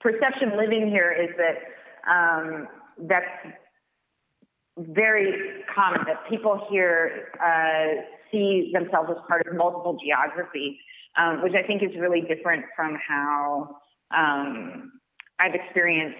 perception 0.00 0.56
living 0.56 0.88
here 0.88 1.12
is 1.12 1.30
that 1.38 2.10
um, 2.10 2.68
that's 2.98 3.54
very 4.78 5.62
common 5.74 6.00
that 6.06 6.28
people 6.28 6.66
here 6.70 7.28
uh, 7.44 8.02
see 8.30 8.70
themselves 8.72 9.10
as 9.10 9.16
part 9.28 9.46
of 9.46 9.54
multiple 9.54 9.96
geographies, 10.02 10.76
um, 11.16 11.42
which 11.42 11.52
I 11.54 11.66
think 11.66 11.82
is 11.82 11.90
really 11.98 12.22
different 12.22 12.64
from 12.74 12.96
how 13.06 13.76
um, 14.16 14.92
I've 15.38 15.54
experienced 15.54 16.18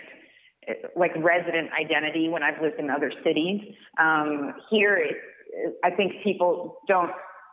like 0.96 1.10
resident 1.16 1.70
identity 1.78 2.28
when 2.28 2.42
I've 2.42 2.60
lived 2.62 2.78
in 2.78 2.90
other 2.90 3.12
cities. 3.24 3.60
Um, 3.98 4.54
here, 4.70 4.96
it, 4.96 5.16
I 5.84 5.90
think 5.90 6.22
people 6.22 6.78
don't 6.88 7.10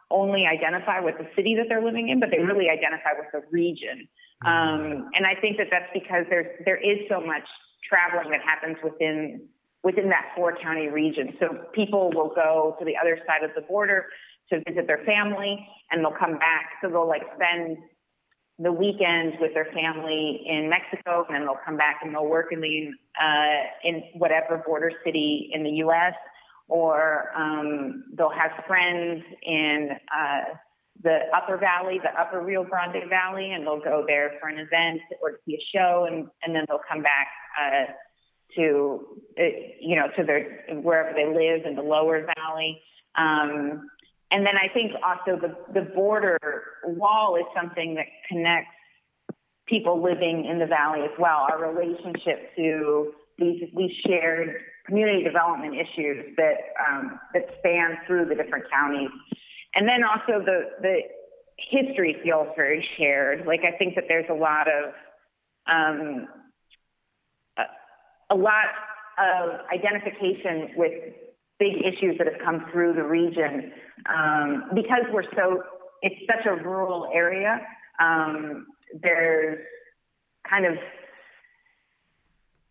only 0.10 0.46
identify 0.46 1.00
with 1.00 1.16
the 1.18 1.28
city 1.36 1.56
that 1.56 1.66
they're 1.70 1.84
living 1.84 2.10
in, 2.10 2.20
but 2.20 2.30
they 2.32 2.40
really 2.40 2.70
identify 2.70 3.12
with 3.18 3.28
the 3.32 3.42
region. 3.52 4.08
Um, 4.46 5.10
and 5.14 5.26
I 5.26 5.40
think 5.40 5.58
that 5.58 5.68
that's 5.70 5.90
because 5.94 6.26
there's 6.30 6.48
there 6.66 6.78
is 6.78 7.00
so 7.10 7.22
much 7.22 7.44
traveling 7.88 8.32
that 8.32 8.42
happens 8.42 8.78
within 8.84 9.48
within 9.84 10.10
that 10.10 10.32
four 10.36 10.56
county 10.62 10.88
region. 10.88 11.34
So 11.40 11.66
people 11.74 12.12
will 12.12 12.32
go 12.36 12.76
to 12.80 12.86
the 12.86 12.94
other 13.02 13.18
side 13.26 13.44
of 13.44 13.52
the 13.56 13.62
border 13.62 14.06
to 14.50 14.62
visit 14.68 14.86
their 14.88 15.04
family, 15.06 15.66
and 15.90 16.04
they'll 16.04 16.18
come 16.18 16.38
back. 16.38 16.72
So 16.82 16.90
they'll 16.90 17.08
like 17.08 17.24
spend 17.36 17.78
the 18.60 18.72
weekend 18.72 19.34
with 19.40 19.54
their 19.54 19.68
family 19.74 20.44
in 20.46 20.70
Mexico, 20.70 21.26
and 21.28 21.36
then 21.36 21.46
they'll 21.46 21.64
come 21.66 21.78
back 21.78 22.02
and 22.04 22.14
they'll 22.14 22.28
work 22.28 22.48
in 22.52 22.62
the 22.62 22.92
uh, 23.20 23.64
in 23.84 24.04
whatever 24.20 24.62
border 24.66 24.92
city 25.04 25.50
in 25.54 25.64
the 25.64 25.72
U.S. 25.86 26.14
Or 26.68 27.32
um, 27.36 28.06
they'll 28.16 28.30
have 28.30 28.52
friends 28.68 29.24
in 29.44 29.90
uh, 30.16 30.54
the 31.04 31.22
Upper 31.36 31.58
Valley, 31.58 32.00
the 32.02 32.12
Upper 32.20 32.42
Rio 32.42 32.64
Grande 32.64 33.10
Valley, 33.10 33.52
and 33.52 33.66
they'll 33.66 33.82
go 33.82 34.04
there 34.06 34.34
for 34.40 34.48
an 34.48 34.60
event 34.60 35.02
or 35.22 35.32
to 35.32 35.38
see 35.46 35.56
a 35.56 35.64
show, 35.76 36.08
and 36.10 36.28
and 36.44 36.56
then 36.56 36.66
they'll 36.68 36.86
come 36.88 37.02
back 37.02 37.28
uh, 37.60 37.92
to 38.56 39.20
uh, 39.40 39.44
you 39.80 39.96
know 39.96 40.08
to 40.18 40.24
their 40.24 40.66
wherever 40.82 41.14
they 41.14 41.26
live 41.26 41.66
in 41.66 41.76
the 41.76 41.82
Lower 41.82 42.26
Valley. 42.38 42.82
Um, 43.16 43.90
and 44.32 44.46
then 44.46 44.56
I 44.56 44.74
think 44.74 44.92
also 45.04 45.40
the, 45.40 45.56
the 45.74 45.90
border 45.94 46.40
wall 46.86 47.36
is 47.36 47.44
something 47.54 47.96
that 47.96 48.06
connects 48.30 48.72
people 49.68 50.02
living 50.02 50.46
in 50.50 50.60
the 50.60 50.66
valley 50.66 51.02
as 51.02 51.12
well. 51.20 51.48
Our 51.50 51.74
relationship 51.74 52.56
to 52.56 53.14
these 53.38 53.64
these 53.76 53.92
shared 54.06 54.56
community 54.86 55.24
development 55.24 55.76
issues 55.76 56.36
that 56.38 56.56
um, 56.88 57.20
that 57.34 57.44
span 57.60 57.98
through 58.08 58.26
the 58.26 58.36
different 58.36 58.66
counties, 58.72 59.10
and 59.76 59.88
then 59.88 60.04
also 60.04 60.44
the 60.44 60.70
the 60.82 61.00
history 61.58 62.18
feels 62.24 62.48
very 62.56 62.86
shared. 62.98 63.46
Like 63.46 63.62
I 63.62 63.78
think 63.78 63.96
that 63.96 64.06
there's 64.08 64.30
a 64.30 64.34
lot 64.34 64.68
of 64.68 64.94
um, 65.68 66.28
a 68.32 68.36
lot 68.36 68.66
of 69.20 69.60
identification 69.72 70.72
with 70.76 70.92
big 71.60 71.76
issues 71.86 72.18
that 72.18 72.26
have 72.26 72.42
come 72.44 72.66
through 72.72 72.94
the 72.94 73.04
region 73.04 73.72
um, 74.10 74.72
because 74.74 75.04
we're 75.12 75.24
so 75.36 75.62
it's 76.02 76.16
such 76.26 76.46
a 76.48 76.56
rural 76.64 77.08
area. 77.14 77.62
Um, 78.00 78.66
there's 79.04 79.60
kind 80.50 80.66
of 80.66 80.74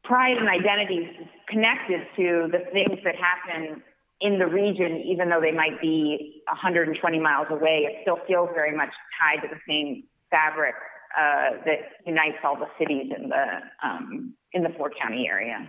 pride 0.02 0.36
and 0.36 0.48
identity 0.48 1.08
connected 1.48 2.00
to 2.16 2.48
the 2.50 2.64
things 2.72 2.98
that 3.04 3.14
happen 3.14 3.82
in 4.20 4.38
the 4.38 4.46
region, 4.46 5.02
even 5.06 5.30
though 5.30 5.40
they 5.40 5.52
might 5.52 5.80
be 5.80 6.42
120 6.48 7.20
miles 7.20 7.46
away. 7.50 7.86
It 7.88 7.98
still 8.02 8.18
feels 8.26 8.48
very 8.54 8.76
much 8.76 8.90
tied 9.20 9.46
to 9.46 9.54
the 9.54 9.60
same 9.68 10.04
fabric 10.30 10.74
uh, 11.18 11.62
that 11.64 11.78
unites 12.06 12.38
all 12.44 12.56
the 12.56 12.68
cities 12.78 13.12
in 13.16 13.28
the 13.28 13.46
um, 13.82 14.34
in 14.52 14.62
the 14.62 14.70
four 14.76 14.90
county 14.90 15.28
area. 15.28 15.68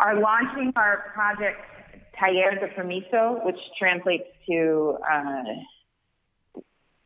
are 0.00 0.20
launching 0.20 0.72
our 0.76 1.10
project 1.12 1.58
Taller 2.18 2.54
de 2.54 2.68
Permiso, 2.74 3.40
which 3.44 3.58
translates 3.78 4.24
to 4.48 4.96
uh, 5.10 6.60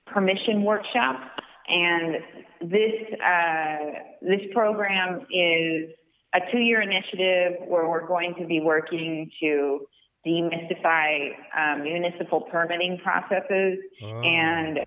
permission 0.07 0.63
workshop. 0.63 1.21
And 1.69 2.17
this 2.61 3.21
uh, 3.25 3.79
this 4.21 4.41
program 4.53 5.27
is 5.31 5.91
a 6.35 6.41
two-year 6.51 6.81
initiative 6.81 7.67
where 7.67 7.89
we're 7.89 8.07
going 8.07 8.35
to 8.39 8.47
be 8.47 8.61
working 8.61 9.31
to 9.41 9.87
demystify 10.27 11.31
um, 11.57 11.83
municipal 11.83 12.43
permitting 12.43 12.99
processes, 13.03 13.79
oh. 14.03 14.21
and 14.23 14.79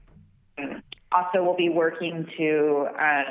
also 1.12 1.44
we'll 1.44 1.58
be 1.58 1.70
working 1.70 2.26
to 2.38 2.88
uh, 3.00 3.24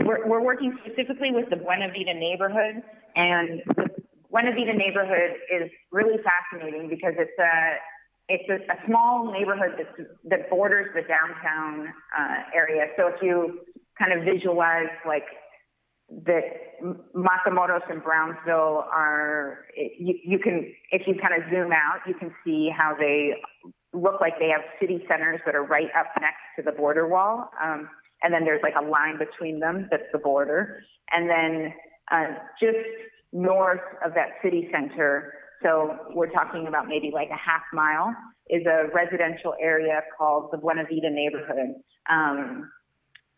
we're, 0.00 0.26
we're 0.26 0.42
working 0.42 0.76
specifically 0.84 1.30
with 1.32 1.48
the 1.50 1.56
Buena 1.56 1.88
Vida 1.88 2.14
neighborhood, 2.14 2.82
and 3.16 3.62
the 3.76 3.88
Buena 4.30 4.52
Vida 4.52 4.74
neighborhood 4.74 5.36
is 5.50 5.70
really 5.90 6.18
fascinating 6.22 6.88
because 6.88 7.14
it's 7.18 7.38
a 7.38 7.76
it's 8.28 8.48
a, 8.48 8.72
a 8.72 8.86
small 8.86 9.32
neighborhood 9.32 9.72
that 9.78 10.06
that 10.30 10.50
borders 10.50 10.88
the 10.94 11.02
downtown 11.02 11.92
uh, 12.16 12.42
area. 12.54 12.86
So 12.96 13.08
if 13.08 13.22
you 13.22 13.60
kind 13.98 14.12
of 14.12 14.24
visualize 14.24 14.90
like 15.06 15.26
that 16.26 16.42
Matamoros 17.14 17.88
and 17.90 18.02
Brownsville 18.02 18.84
are, 18.92 19.64
you, 19.76 20.14
you 20.24 20.38
can, 20.38 20.72
if 20.90 21.06
you 21.06 21.14
kind 21.14 21.42
of 21.42 21.48
zoom 21.50 21.72
out, 21.72 22.00
you 22.06 22.14
can 22.14 22.34
see 22.44 22.70
how 22.76 22.94
they 22.98 23.34
look 23.92 24.20
like 24.20 24.38
they 24.38 24.48
have 24.48 24.62
city 24.80 25.04
centers 25.08 25.40
that 25.46 25.54
are 25.54 25.64
right 25.64 25.88
up 25.98 26.06
next 26.20 26.40
to 26.56 26.62
the 26.62 26.72
border 26.72 27.08
wall. 27.08 27.50
Um, 27.62 27.88
and 28.22 28.32
then 28.32 28.44
there's 28.44 28.62
like 28.62 28.74
a 28.80 28.84
line 28.84 29.18
between 29.18 29.58
them 29.60 29.88
that's 29.90 30.10
the 30.12 30.18
border. 30.18 30.82
And 31.10 31.28
then 31.28 31.72
uh, 32.10 32.26
just 32.60 32.78
north 33.32 33.80
of 34.04 34.14
that 34.14 34.30
city 34.42 34.68
center, 34.72 35.32
so 35.62 35.96
we're 36.14 36.30
talking 36.30 36.66
about 36.66 36.88
maybe 36.88 37.10
like 37.12 37.28
a 37.30 37.38
half 37.38 37.62
mile, 37.72 38.14
is 38.50 38.66
a 38.66 38.88
residential 38.94 39.54
area 39.60 40.00
called 40.16 40.50
the 40.52 40.58
Buena 40.58 40.82
Vida 40.84 41.10
neighborhood. 41.10 41.74
Um, 42.10 42.70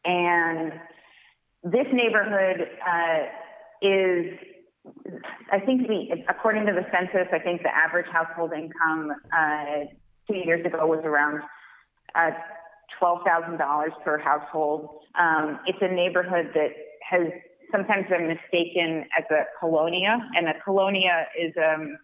and 0.05 0.73
this 1.65 1.87
neighborhood 1.93 2.69
uh, 2.87 3.25
is, 3.81 4.39
I 5.51 5.59
think, 5.61 5.89
the, 5.89 6.23
according 6.29 6.67
to 6.67 6.73
the 6.73 6.85
census, 6.93 7.29
I 7.33 7.39
think 7.39 7.63
the 7.63 7.75
average 7.75 8.07
household 8.13 8.53
income 8.53 9.13
uh, 9.37 9.87
two 10.29 10.37
years 10.37 10.65
ago 10.65 10.87
was 10.87 11.01
around 11.05 11.41
uh, 12.15 12.31
$12,000 13.01 13.89
per 14.05 14.19
household. 14.19 15.01
Um, 15.19 15.61
it's 15.67 15.79
a 15.81 15.89
neighborhood 15.89 16.51
that 16.55 16.71
has 17.09 17.33
sometimes 17.73 18.07
been 18.09 18.29
mistaken 18.29 19.05
as 19.19 19.25
a 19.31 19.45
colonia, 19.59 20.19
and 20.37 20.49
a 20.49 20.61
colonia 20.65 21.27
is 21.41 21.53
um, 21.57 21.97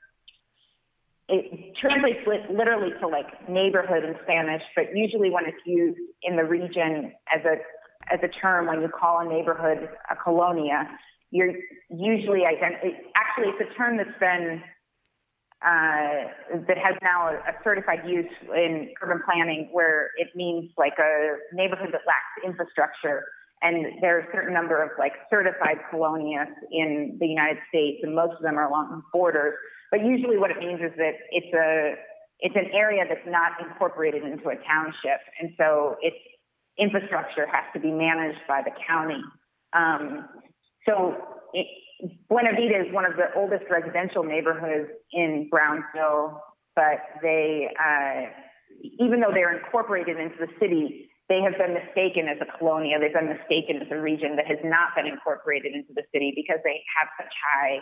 it 1.28 1.76
translates 1.80 2.18
literally 2.50 2.90
to 3.00 3.06
like 3.06 3.48
neighborhood 3.48 4.04
in 4.04 4.16
Spanish, 4.24 4.62
but 4.74 4.86
usually 4.94 5.30
when 5.30 5.44
it's 5.46 5.64
used 5.64 5.98
in 6.22 6.36
the 6.36 6.44
region 6.44 7.12
as 7.32 7.44
a 7.44 7.56
as 8.12 8.20
a 8.22 8.28
term 8.28 8.66
when 8.66 8.80
you 8.80 8.88
call 8.88 9.20
a 9.20 9.28
neighborhood 9.28 9.88
a 10.10 10.16
colonia, 10.16 10.88
you're 11.30 11.52
usually 11.90 12.42
actually 12.44 13.48
it's 13.48 13.70
a 13.70 13.74
term 13.74 13.96
that's 13.96 14.18
been 14.18 14.62
uh, 15.62 16.32
that 16.66 16.78
has 16.78 16.96
now 17.02 17.28
a, 17.28 17.34
a, 17.34 17.52
certified 17.62 18.00
use 18.08 18.32
in 18.56 18.88
urban 19.02 19.20
planning 19.26 19.68
where 19.72 20.08
it 20.16 20.28
means 20.34 20.70
like 20.78 20.94
a 20.98 21.36
neighborhood 21.52 21.90
that 21.92 22.00
lacks 22.06 22.32
infrastructure. 22.42 23.24
And 23.60 24.00
there 24.00 24.16
are 24.16 24.20
a 24.20 24.32
certain 24.32 24.54
number 24.54 24.82
of 24.82 24.88
like 24.98 25.12
certified 25.28 25.76
colonias 25.92 26.48
in 26.72 27.18
the 27.20 27.26
United 27.26 27.58
States, 27.68 28.00
and 28.02 28.14
most 28.14 28.32
of 28.32 28.42
them 28.42 28.56
are 28.56 28.70
along 28.70 29.02
borders. 29.12 29.52
But 29.90 30.00
usually, 30.02 30.38
what 30.38 30.50
it 30.50 30.58
means 30.60 30.80
is 30.80 30.96
that 30.96 31.12
it's 31.30 31.52
a 31.52 31.94
it's 32.40 32.56
an 32.56 32.72
area 32.72 33.04
that's 33.06 33.26
not 33.26 33.60
incorporated 33.60 34.24
into 34.24 34.48
a 34.48 34.56
township, 34.64 35.20
and 35.42 35.52
so 35.58 35.96
its 36.00 36.16
infrastructure 36.80 37.46
has 37.46 37.64
to 37.74 37.80
be 37.80 37.90
managed 37.90 38.40
by 38.48 38.62
the 38.64 38.70
county. 38.86 39.22
Um, 39.72 40.28
so 40.88 41.14
it, 41.52 41.66
Buena 42.28 42.50
Vida 42.52 42.80
is 42.86 42.92
one 42.92 43.04
of 43.04 43.16
the 43.16 43.28
oldest 43.36 43.64
residential 43.70 44.24
neighborhoods 44.24 44.88
in 45.12 45.48
Brownsville, 45.50 46.40
but 46.74 46.98
they, 47.22 47.68
uh, 47.78 48.32
even 48.98 49.20
though 49.20 49.32
they're 49.32 49.56
incorporated 49.56 50.18
into 50.18 50.36
the 50.40 50.48
city, 50.58 51.10
they 51.28 51.40
have 51.42 51.58
been 51.58 51.74
mistaken 51.74 52.26
as 52.26 52.38
a 52.40 52.58
colonia. 52.58 52.98
They've 52.98 53.12
been 53.12 53.28
mistaken 53.28 53.82
as 53.82 53.88
a 53.90 54.00
region 54.00 54.36
that 54.36 54.46
has 54.46 54.58
not 54.64 54.96
been 54.96 55.06
incorporated 55.06 55.74
into 55.74 55.92
the 55.94 56.02
city 56.12 56.32
because 56.34 56.58
they 56.64 56.82
have 56.98 57.08
such 57.20 57.32
high, 57.38 57.78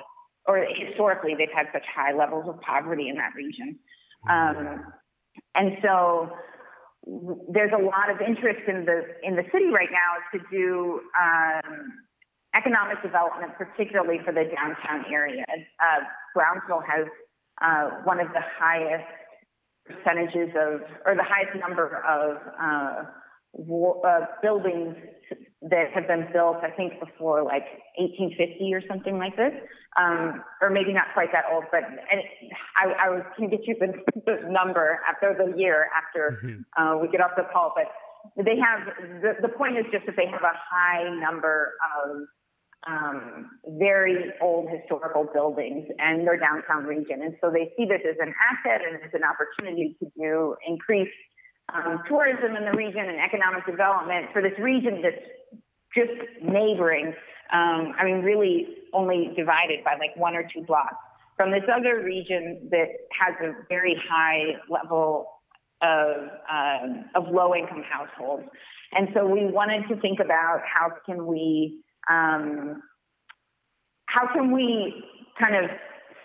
or 0.47 0.67
historically, 0.67 1.35
they've 1.39 1.55
had 1.55 1.67
such 1.73 1.85
high 1.87 2.13
levels 2.13 2.49
of 2.49 2.61
poverty 2.61 3.09
in 3.09 3.17
that 3.17 3.33
region. 3.35 3.79
Um, 4.29 4.93
and 5.55 5.79
so 5.83 6.31
there's 7.49 7.73
a 7.73 7.83
lot 7.83 8.11
of 8.11 8.21
interest 8.21 8.61
in 8.68 8.85
the 8.85 9.03
in 9.23 9.37
the 9.37 9.44
city 9.53 9.71
right 9.73 9.88
now 9.90 10.21
to 10.33 10.44
do 10.51 11.01
um, 11.16 11.92
economic 12.55 13.03
development, 13.03 13.53
particularly 13.57 14.18
for 14.25 14.33
the 14.33 14.44
downtown 14.44 15.05
area. 15.12 15.44
Uh, 15.49 16.05
Brownsville 16.35 16.83
has 16.87 17.07
uh, 17.62 18.03
one 18.05 18.21
of 18.21 18.29
the 18.29 18.42
highest 18.59 19.09
percentages 19.87 20.51
of, 20.51 20.83
or 21.07 21.14
the 21.14 21.25
highest 21.25 21.59
number 21.59 22.03
of 22.05 22.37
uh, 22.61 23.05
uh, 24.07 24.27
buildings 24.42 24.97
that 25.62 25.90
have 25.92 26.07
been 26.07 26.29
built, 26.33 26.59
I 26.62 26.71
think, 26.71 27.01
before 27.01 27.42
like 27.42 27.66
1850 27.99 28.75
or 28.75 28.83
something 28.87 29.18
like 29.18 29.37
this, 29.37 29.53
um, 29.99 30.42
or 30.62 30.71
maybe 30.71 30.92
not 30.92 31.07
quite 31.14 31.33
that 31.33 31.44
old, 31.51 31.64
but 31.73 31.83
and 31.83 32.23
I, 32.79 33.07
I 33.07 33.11
was, 33.11 33.23
can 33.37 33.51
get 33.51 33.66
you 33.66 33.75
the, 33.79 33.92
the 34.27 34.49
number 34.49 35.01
after 35.09 35.35
the 35.35 35.59
year 35.59 35.88
after 35.97 36.38
mm-hmm. 36.44 36.62
uh, 36.79 36.99
we 36.99 37.09
get 37.09 37.21
off 37.21 37.33
the 37.37 37.42
call, 37.53 37.75
but 37.75 37.90
they 38.37 38.57
have 38.57 38.87
the, 39.23 39.35
the 39.42 39.49
point 39.49 39.79
is 39.79 39.85
just 39.90 40.07
that 40.07 40.14
they 40.16 40.27
have 40.27 40.42
a 40.42 40.55
high 40.55 41.09
number 41.18 41.75
of 41.99 42.29
um, 42.87 43.51
very 43.66 44.31
old 44.40 44.68
historical 44.71 45.27
buildings 45.33 45.88
and 45.99 46.27
their 46.27 46.38
downtown 46.38 46.85
region. 46.85 47.23
And 47.23 47.35
so 47.40 47.51
they 47.51 47.73
see 47.77 47.85
this 47.85 48.01
as 48.09 48.16
an 48.21 48.33
asset 48.38 48.81
and 48.87 49.03
as 49.03 49.11
an 49.12 49.23
opportunity 49.25 49.97
to 49.99 50.07
do 50.16 50.55
increase 50.66 51.11
um, 51.75 52.03
tourism 52.09 52.57
in 52.57 52.65
the 52.65 52.77
region 52.77 53.09
and 53.09 53.19
economic 53.21 53.67
development 53.67 54.27
for 54.33 54.43
this 54.43 54.59
region 54.59 55.03
that's 55.03 55.25
just 55.95 56.13
neighboring. 56.43 57.15
Um, 57.53 57.95
I 57.99 58.05
mean, 58.05 58.23
really 58.23 58.69
only 58.93 59.33
divided 59.37 59.85
by 59.85 59.93
like 59.99 60.17
one 60.17 60.35
or 60.35 60.49
two 60.55 60.63
blocks 60.63 60.97
from 61.37 61.51
this 61.51 61.63
other 61.73 62.03
region 62.03 62.69
that 62.71 62.89
has 63.21 63.35
a 63.43 63.53
very 63.69 63.97
high 64.11 64.57
level 64.69 65.27
of, 65.81 66.29
um, 66.51 67.05
of 67.15 67.33
low 67.33 67.55
income 67.55 67.83
households. 67.89 68.45
And 68.93 69.09
so 69.15 69.27
we 69.27 69.47
wanted 69.47 69.87
to 69.89 70.01
think 70.01 70.19
about 70.21 70.61
how 70.65 70.91
can 71.07 71.27
we 71.27 71.81
um, 72.11 72.83
how 74.07 74.27
can 74.33 74.51
we 74.51 74.95
kind 75.39 75.55
of 75.55 75.71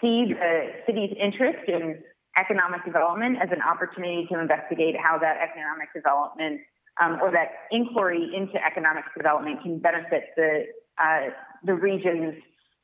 see 0.02 0.34
the 0.34 0.70
city's 0.86 1.16
interest 1.22 1.68
in 1.68 2.02
economic 2.38 2.84
development 2.86 3.38
as 3.42 3.50
an 3.52 3.62
opportunity 3.62 4.28
to 4.32 4.40
investigate 4.40 4.96
how 4.98 5.18
that 5.20 5.38
economic 5.38 5.94
development 5.94 6.62
um, 7.02 7.20
or 7.22 7.32
that 7.32 7.70
inquiry 7.72 8.32
into 8.36 8.54
economic 8.64 9.04
development 9.16 9.62
can 9.62 9.80
benefit 9.80 10.30
the 10.36 10.66
uh, 10.98 11.30
the 11.64 11.74
region's 11.74 12.36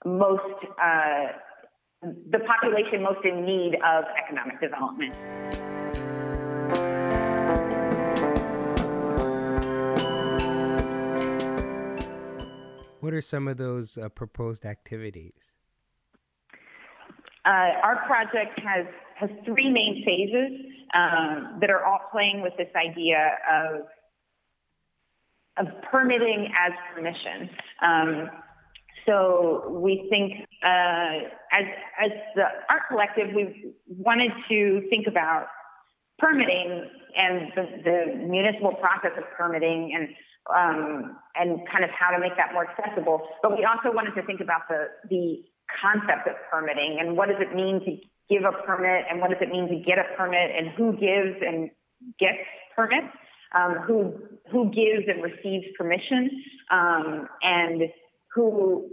most 0.06 0.42
uh, 0.82 1.28
the 2.02 2.40
population 2.40 3.04
most 3.04 3.26
in 3.26 3.46
need 3.46 3.76
of 3.76 4.06
economic 4.24 4.60
development. 4.62 5.16
What 13.02 13.14
are 13.14 13.22
some 13.22 13.48
of 13.48 13.58
those 13.58 13.98
uh, 13.98 14.10
proposed 14.10 14.66
activities? 14.66 15.59
Uh, 17.46 17.80
our 17.84 18.06
project 18.06 18.60
has 18.60 18.86
has 19.16 19.30
three 19.46 19.70
main 19.70 20.04
phases 20.06 20.66
um, 20.94 21.58
that 21.60 21.70
are 21.70 21.84
all 21.84 22.00
playing 22.12 22.42
with 22.42 22.54
this 22.58 22.70
idea 22.76 23.32
of 23.52 23.82
of 25.58 25.82
permitting 25.92 26.52
as 26.58 26.72
permission. 26.96 27.50
Um, 27.82 28.30
so 29.06 29.70
we 29.70 30.08
think, 30.10 30.48
uh, 30.64 31.28
as 31.52 31.66
as 32.00 32.12
the 32.36 32.44
art 32.70 32.84
collective, 32.90 33.34
we 33.36 33.74
wanted 33.88 34.32
to 34.50 34.88
think 34.90 35.08
about 35.08 35.48
permitting 36.18 36.90
and 37.18 37.52
the, 37.56 37.64
the 37.84 38.28
municipal 38.28 38.74
process 38.74 39.12
of 39.18 39.24
permitting 39.36 39.94
and 39.96 40.10
um, 40.54 41.18
and 41.36 41.60
kind 41.72 41.84
of 41.84 41.90
how 41.92 42.12
to 42.12 42.20
make 42.20 42.36
that 42.38 42.54
more 42.54 42.68
accessible. 42.70 43.22
But 43.42 43.58
we 43.58 43.66
also 43.66 43.96
wanted 43.96 44.16
to 44.16 44.24
think 44.24 44.42
about 44.42 44.68
the 44.70 44.88
the 45.10 45.44
concept 45.82 46.28
of 46.28 46.36
permitting 46.52 46.98
and 47.00 47.16
what 47.16 47.30
does 47.30 47.38
it 47.40 47.56
mean 47.56 47.80
to 47.86 47.98
give 48.30 48.44
a 48.44 48.52
permit 48.66 49.06
and 49.10 49.20
what 49.20 49.30
does 49.30 49.40
it 49.42 49.50
mean 49.50 49.68
to 49.68 49.76
get 49.76 49.98
a 49.98 50.16
permit 50.16 50.52
and 50.56 50.70
who 50.78 50.94
gives 50.94 51.42
and 51.42 51.70
gets 52.20 52.38
permits, 52.76 53.14
um, 53.56 53.76
who 53.86 54.14
who 54.52 54.66
gives 54.72 55.08
and 55.08 55.24
receives 55.24 55.66
permission, 55.78 56.30
um, 56.72 57.28
and 57.42 57.84
who 58.34 58.90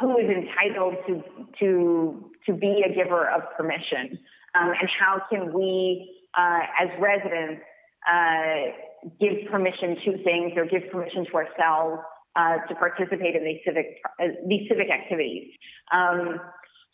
who 0.00 0.18
is 0.18 0.30
entitled 0.30 0.94
to 1.06 1.22
to 1.58 2.30
to 2.46 2.52
be 2.52 2.84
a 2.88 2.94
giver 2.94 3.28
of 3.28 3.42
permission, 3.56 4.18
um, 4.54 4.72
and 4.80 4.88
how 4.98 5.20
can 5.30 5.52
we 5.52 6.14
uh, 6.36 6.60
as 6.80 6.88
residents 7.00 7.62
uh, 8.10 8.72
give 9.20 9.50
permission 9.50 9.96
to 10.04 10.22
things 10.22 10.52
or 10.56 10.66
give 10.66 10.90
permission 10.90 11.24
to 11.26 11.34
ourselves 11.34 12.02
uh, 12.36 12.58
to 12.68 12.74
participate 12.74 13.34
in 13.34 13.44
these 13.44 13.60
civic 13.64 13.98
uh, 14.20 14.28
these 14.46 14.68
civic 14.68 14.90
activities. 14.90 15.50
Um, 15.92 16.40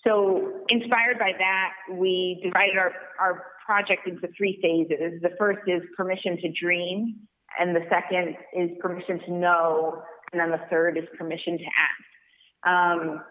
so, 0.06 0.52
inspired 0.68 1.18
by 1.18 1.32
that, 1.38 1.70
we 1.92 2.40
divided 2.44 2.76
our, 2.76 2.92
our 3.18 3.46
project 3.64 4.06
into 4.06 4.28
three 4.36 4.58
phases. 4.60 5.22
The 5.22 5.30
first 5.38 5.60
is 5.66 5.82
permission 5.96 6.36
to 6.42 6.52
dream, 6.52 7.16
and 7.58 7.74
the 7.74 7.80
second 7.88 8.36
is 8.52 8.70
permission 8.80 9.20
to 9.20 9.32
know, 9.32 10.02
and 10.32 10.40
then 10.40 10.50
the 10.50 10.60
third 10.68 10.98
is 10.98 11.04
permission 11.16 11.56
to 11.56 11.64
act. 11.64 12.04
Um, 12.66 13.24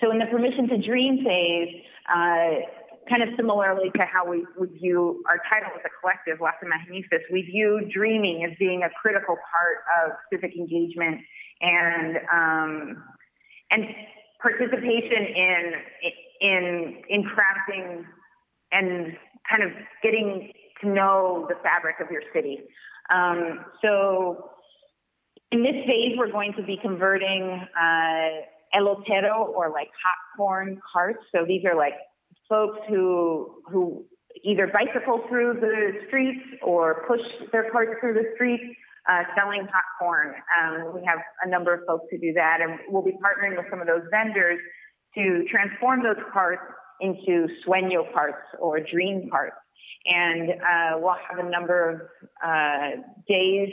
so 0.00 0.10
in 0.10 0.18
the 0.18 0.26
permission 0.26 0.68
to 0.68 0.78
dream 0.78 1.24
phase, 1.24 1.82
uh, 2.12 2.66
kind 3.08 3.22
of 3.22 3.30
similarly 3.36 3.90
to 3.96 4.04
how 4.04 4.28
we, 4.28 4.44
we 4.58 4.66
view 4.78 5.22
our 5.28 5.40
title 5.52 5.70
as 5.74 5.82
a 5.84 5.92
collective, 6.00 6.40
Las 6.40 6.54
Imaginistas, 6.62 7.20
we 7.32 7.42
view 7.42 7.88
dreaming 7.92 8.44
as 8.44 8.56
being 8.58 8.82
a 8.82 8.90
critical 9.00 9.36
part 9.50 9.78
of 9.98 10.16
civic 10.32 10.54
engagement 10.56 11.20
and 11.60 12.16
um, 12.32 13.04
and 13.70 13.84
participation 14.40 15.26
in 15.36 15.72
in 16.40 17.02
in 17.08 17.24
crafting 17.24 18.04
and 18.72 19.16
kind 19.50 19.62
of 19.62 19.70
getting 20.02 20.52
to 20.80 20.88
know 20.88 21.46
the 21.48 21.56
fabric 21.62 21.96
of 22.00 22.10
your 22.10 22.22
city. 22.34 22.60
Um, 23.12 23.64
so 23.82 24.50
in 25.52 25.62
this 25.62 25.74
phase, 25.86 26.14
we're 26.16 26.30
going 26.30 26.52
to 26.56 26.62
be 26.62 26.78
converting 26.80 27.66
uh, 27.76 28.78
elotero 28.78 29.48
or 29.48 29.70
like 29.70 29.88
hot 30.02 30.36
corn 30.36 30.80
carts. 30.92 31.18
So 31.34 31.44
these 31.46 31.64
are 31.64 31.76
like 31.76 31.94
folks 32.50 32.80
who 32.88 33.62
who 33.72 34.04
either 34.44 34.66
bicycle 34.66 35.24
through 35.28 35.54
the 35.60 35.92
streets 36.08 36.44
or 36.62 37.04
push 37.08 37.22
their 37.52 37.70
carts 37.70 37.92
through 38.00 38.14
the 38.14 38.24
streets 38.34 38.64
uh, 39.08 39.22
selling 39.36 39.62
hot 39.62 39.84
corn. 39.98 40.34
Um, 40.58 40.94
we 40.94 41.04
have 41.06 41.18
a 41.44 41.48
number 41.48 41.72
of 41.72 41.80
folks 41.86 42.04
who 42.10 42.18
do 42.18 42.32
that, 42.34 42.58
and 42.60 42.78
we'll 42.88 43.02
be 43.02 43.12
partnering 43.12 43.56
with 43.56 43.66
some 43.70 43.80
of 43.80 43.86
those 43.86 44.02
vendors 44.10 44.58
to 45.14 45.44
transform 45.50 46.02
those 46.02 46.22
carts 46.32 46.62
into 47.00 47.48
sueño 47.66 48.12
carts 48.12 48.44
or 48.60 48.78
dream 48.80 49.28
carts. 49.30 49.56
And 50.06 50.50
uh, 50.50 50.98
we'll 50.98 51.16
have 51.28 51.44
a 51.44 51.50
number 51.50 51.90
of 51.90 52.00
uh, 52.44 53.02
days 53.28 53.68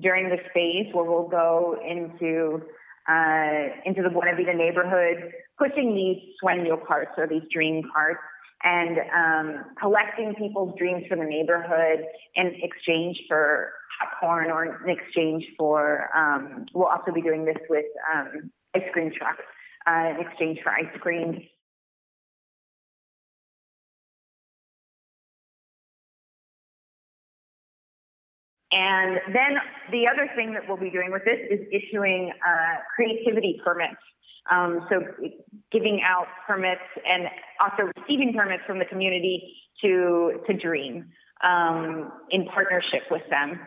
during 0.00 0.28
this 0.28 0.40
phase 0.54 0.86
where 0.92 1.04
we'll 1.04 1.28
go 1.28 1.76
into 1.86 2.62
uh, 3.08 3.68
into 3.84 4.02
the 4.02 4.10
Buena 4.10 4.36
Vida 4.36 4.54
neighborhood, 4.54 5.32
pushing 5.58 5.94
these 5.94 6.34
sueño 6.42 6.84
carts 6.86 7.12
or 7.16 7.26
these 7.26 7.42
dream 7.52 7.82
carts 7.92 8.20
and 8.64 8.98
um, 9.14 9.64
collecting 9.80 10.34
people's 10.34 10.76
dreams 10.78 11.04
from 11.08 11.20
the 11.20 11.24
neighborhood 11.24 12.04
in 12.34 12.52
exchange 12.62 13.20
for 13.28 13.72
hot 14.00 14.10
corn 14.20 14.50
or 14.50 14.64
in 14.64 14.90
exchange 14.90 15.44
for, 15.56 16.10
um, 16.16 16.66
we'll 16.74 16.86
also 16.86 17.12
be 17.12 17.22
doing 17.22 17.44
this 17.44 17.56
with 17.68 17.86
um, 18.14 18.50
ice 18.74 18.82
cream 18.92 19.12
trucks 19.16 19.44
uh, 19.86 20.14
in 20.14 20.26
exchange 20.26 20.58
for 20.62 20.70
ice 20.70 20.86
cream. 21.00 21.40
And 28.70 29.18
then 29.32 29.56
the 29.90 30.06
other 30.06 30.30
thing 30.36 30.52
that 30.52 30.62
we'll 30.68 30.76
be 30.76 30.90
doing 30.90 31.10
with 31.10 31.24
this 31.24 31.38
is 31.50 31.60
issuing 31.72 32.32
uh, 32.46 32.76
creativity 32.94 33.60
permits. 33.64 33.96
Um, 34.50 34.86
so 34.90 35.02
giving 35.72 36.00
out 36.04 36.26
permits 36.46 36.80
and 37.06 37.28
also 37.60 37.90
receiving 37.96 38.32
permits 38.34 38.62
from 38.66 38.78
the 38.78 38.86
community 38.86 39.54
to 39.82 40.40
to 40.46 40.54
dream 40.54 41.06
um, 41.42 42.12
in 42.30 42.46
partnership 42.46 43.02
with 43.10 43.22
them. 43.30 43.58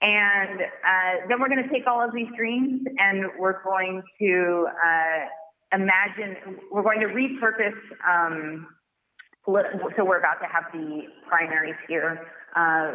And 0.00 0.60
uh, 0.60 1.26
then 1.28 1.40
we're 1.40 1.48
going 1.48 1.62
to 1.62 1.68
take 1.70 1.86
all 1.86 2.02
of 2.02 2.12
these 2.12 2.28
dreams 2.36 2.82
and 2.98 3.24
we're 3.38 3.62
going 3.62 4.02
to 4.20 4.66
uh, 4.68 5.76
imagine, 5.76 6.58
we're 6.70 6.82
going 6.82 7.00
to 7.00 7.06
repurpose. 7.06 7.72
Um, 8.06 8.66
so 9.46 10.04
we're 10.04 10.18
about 10.18 10.40
to 10.40 10.46
have 10.46 10.64
the 10.72 11.02
primaries 11.28 11.76
here. 11.88 12.20
Uh, 12.56 12.94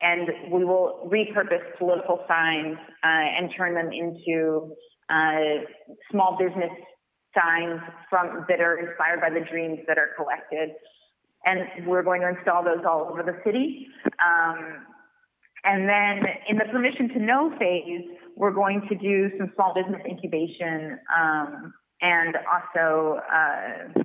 and 0.00 0.28
we 0.50 0.64
will 0.64 1.08
repurpose 1.12 1.64
political 1.78 2.24
signs 2.28 2.76
uh, 3.02 3.06
and 3.06 3.50
turn 3.56 3.74
them 3.74 3.90
into 3.92 4.72
uh, 5.10 5.64
small 6.10 6.38
business 6.38 6.70
signs 7.34 7.80
from 8.08 8.44
that 8.48 8.60
are 8.60 8.78
inspired 8.78 9.20
by 9.20 9.30
the 9.30 9.44
dreams 9.50 9.78
that 9.86 9.98
are 9.98 10.10
collected. 10.16 10.70
And 11.44 11.86
we're 11.86 12.02
going 12.02 12.20
to 12.20 12.28
install 12.28 12.62
those 12.64 12.84
all 12.88 13.08
over 13.10 13.22
the 13.22 13.38
city. 13.44 13.86
Um, 14.24 14.86
and 15.64 15.88
then 15.88 16.24
in 16.48 16.56
the 16.56 16.64
permission 16.70 17.08
to 17.10 17.18
know 17.18 17.52
phase, 17.58 18.06
we're 18.36 18.52
going 18.52 18.82
to 18.88 18.94
do 18.94 19.30
some 19.38 19.50
small 19.54 19.74
business 19.74 20.00
incubation 20.08 20.98
um, 21.16 21.74
and 22.00 22.36
also 22.52 23.18
uh, 23.32 24.02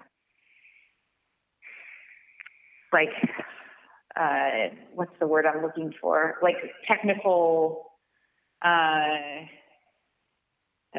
like 2.91 3.10
uh, 4.19 4.76
what's 4.93 5.13
the 5.19 5.28
word 5.28 5.45
I'm 5.45 5.62
looking 5.62 5.93
for? 5.99 6.36
Like 6.41 6.58
technical. 6.88 7.86
Uh, 8.63 9.45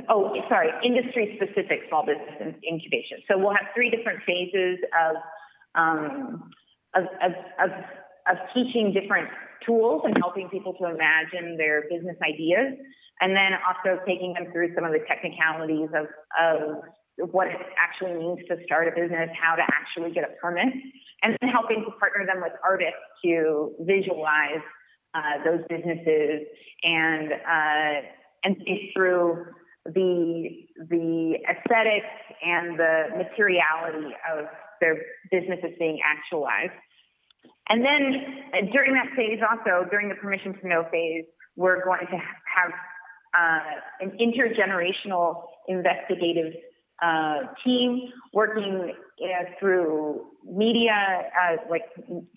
oh, 0.09 0.35
sorry, 0.49 0.71
industry 0.85 1.39
specific 1.41 1.81
small 1.89 2.05
business 2.05 2.55
incubation. 2.69 3.19
So 3.29 3.39
we'll 3.39 3.55
have 3.55 3.69
three 3.75 3.91
different 3.91 4.21
phases 4.27 4.79
of 4.93 5.17
um, 5.75 6.51
of, 6.95 7.05
of, 7.23 7.33
of, 7.59 7.71
of 8.31 8.37
teaching 8.55 8.93
different 8.93 9.29
tools 9.67 10.03
and 10.05 10.17
helping 10.21 10.49
people 10.49 10.75
to 10.75 10.87
imagine 10.87 11.57
their 11.57 11.83
business 11.91 12.17
ideas, 12.23 12.75
and 13.21 13.35
then 13.35 13.53
also 13.67 14.01
taking 14.07 14.35
them 14.35 14.53
through 14.53 14.75
some 14.75 14.85
of 14.85 14.93
the 14.93 15.01
technicalities 15.09 15.89
of, 15.95 16.07
of 16.39 16.83
what 17.33 17.49
it 17.49 17.57
actually 17.79 18.15
means 18.15 18.39
to 18.49 18.57
start 18.65 18.89
a 18.89 18.91
business, 18.91 19.31
how 19.41 19.55
to 19.55 19.63
actually 19.63 20.13
get 20.13 20.25
a 20.25 20.33
permit, 20.41 20.73
and 21.25 21.37
then 21.41 21.51
helping 21.51 21.85
to 21.85 21.91
partner 21.99 22.27
them 22.27 22.43
with 22.43 22.53
artists 22.63 23.01
to 23.25 23.73
visualize 23.81 24.63
uh, 25.15 25.43
those 25.45 25.61
businesses 25.69 26.43
and 26.83 27.33
uh, 27.33 28.07
and 28.45 28.57
think 28.59 28.93
through 28.95 29.47
the 29.87 30.51
the 30.91 31.39
aesthetics 31.49 32.15
and 32.45 32.79
the 32.79 33.05
materiality 33.17 34.15
of 34.33 34.47
their 34.81 34.97
businesses 35.31 35.71
being 35.79 35.99
actualized. 36.05 36.73
And 37.69 37.83
then 37.83 38.15
uh, 38.53 38.73
during 38.73 38.93
that 38.93 39.09
phase, 39.17 39.41
also 39.41 39.89
during 39.91 40.11
the 40.11 40.17
permission 40.17 40.55
to 40.61 40.69
know 40.69 40.85
phase, 40.93 41.25
we're 41.57 41.83
going 41.85 42.07
to 42.11 42.19
have 42.19 42.73
uh, 43.35 43.81
an 44.01 44.19
intergenerational 44.21 45.45
investigative 45.69 46.53
uh, 47.03 47.41
team 47.65 48.11
working 48.33 48.93
uh, 49.23 49.45
through 49.59 50.27
media, 50.45 50.93
uh, 50.93 51.57
like 51.71 51.83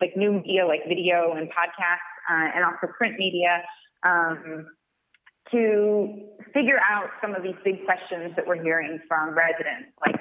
like 0.01 0.15
new 0.15 0.33
media, 0.33 0.65
like 0.65 0.81
video 0.87 1.33
and 1.33 1.49
podcasts, 1.49 2.11
uh, 2.29 2.51
and 2.55 2.63
also 2.65 2.91
print 2.97 3.15
media, 3.17 3.63
um, 4.03 4.67
to 5.51 6.27
figure 6.53 6.79
out 6.89 7.09
some 7.21 7.35
of 7.35 7.43
these 7.43 7.55
big 7.63 7.85
questions 7.85 8.33
that 8.35 8.45
we're 8.45 8.61
hearing 8.61 8.99
from 9.07 9.35
residents, 9.35 9.89
like 10.05 10.15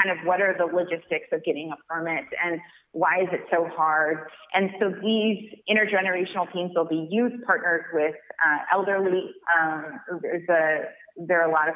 kind 0.00 0.10
of 0.10 0.24
what 0.26 0.40
are 0.40 0.54
the 0.56 0.64
logistics 0.64 1.26
of 1.32 1.42
getting 1.44 1.72
a 1.72 1.76
permit 1.92 2.24
and 2.42 2.60
why 2.92 3.20
is 3.22 3.28
it 3.32 3.40
so 3.50 3.68
hard? 3.74 4.28
And 4.52 4.70
so 4.78 4.90
these 4.90 5.50
intergenerational 5.68 6.52
teams 6.52 6.72
will 6.74 6.86
be 6.86 7.08
youth 7.10 7.32
partnered 7.46 7.86
with 7.92 8.14
uh, 8.46 8.58
elderly. 8.72 9.30
Um, 9.58 10.00
there's 10.22 10.48
a 10.48 10.84
there 11.26 11.42
are 11.42 11.48
a 11.48 11.52
lot 11.52 11.68
of 11.68 11.74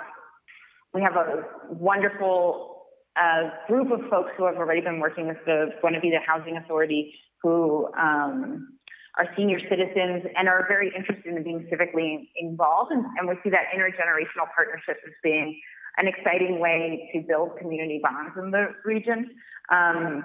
we 0.95 1.03
have 1.03 1.17
a 1.17 1.45
wonderful 1.71 2.78
uh, 3.21 3.51
group 3.67 3.91
of 3.91 4.09
folks 4.09 4.31
who 4.37 4.47
have 4.47 4.57
already 4.57 4.81
been 4.81 5.01
working 5.01 5.29
with 5.29 5.39
the 5.45 5.71
Buena 5.83 6.21
Housing 6.27 6.57
Authority 6.57 7.15
who 7.43 7.89
um, 7.99 8.79
are 9.19 9.27
senior 9.37 9.59
citizens 9.69 10.25
and 10.37 10.49
are 10.49 10.67
very 10.69 10.93
interested 10.97 11.35
in 11.35 11.43
being 11.43 11.69
civically 11.73 12.29
involved. 12.37 12.93
And, 12.93 13.05
and 13.19 13.29
we 13.29 13.35
see 13.43 13.51
that 13.51 13.75
intergenerational 13.75 14.47
partnership 14.55 14.99
as 15.07 15.13
being 15.23 15.61
an 15.97 16.07
exciting 16.07 16.61
way 16.61 17.11
to 17.13 17.21
build 17.27 17.59
community 17.59 18.01
bonds 18.03 18.33
in 18.39 18.51
the 18.53 18.69
region. 18.85 19.31
Um, 19.71 20.25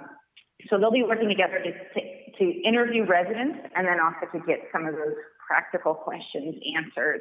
so 0.70 0.78
they'll 0.78 0.92
be 0.92 1.02
working 1.02 1.28
together 1.28 1.58
to, 1.58 1.72
to, 1.72 2.00
to, 2.38 2.62
interview 2.62 3.04
residents 3.04 3.58
and 3.74 3.86
then 3.86 3.98
also 3.98 4.30
to 4.32 4.46
get 4.46 4.60
some 4.72 4.86
of 4.86 4.94
those 4.94 5.18
practical 5.46 5.94
questions 5.94 6.54
answered. 6.78 7.20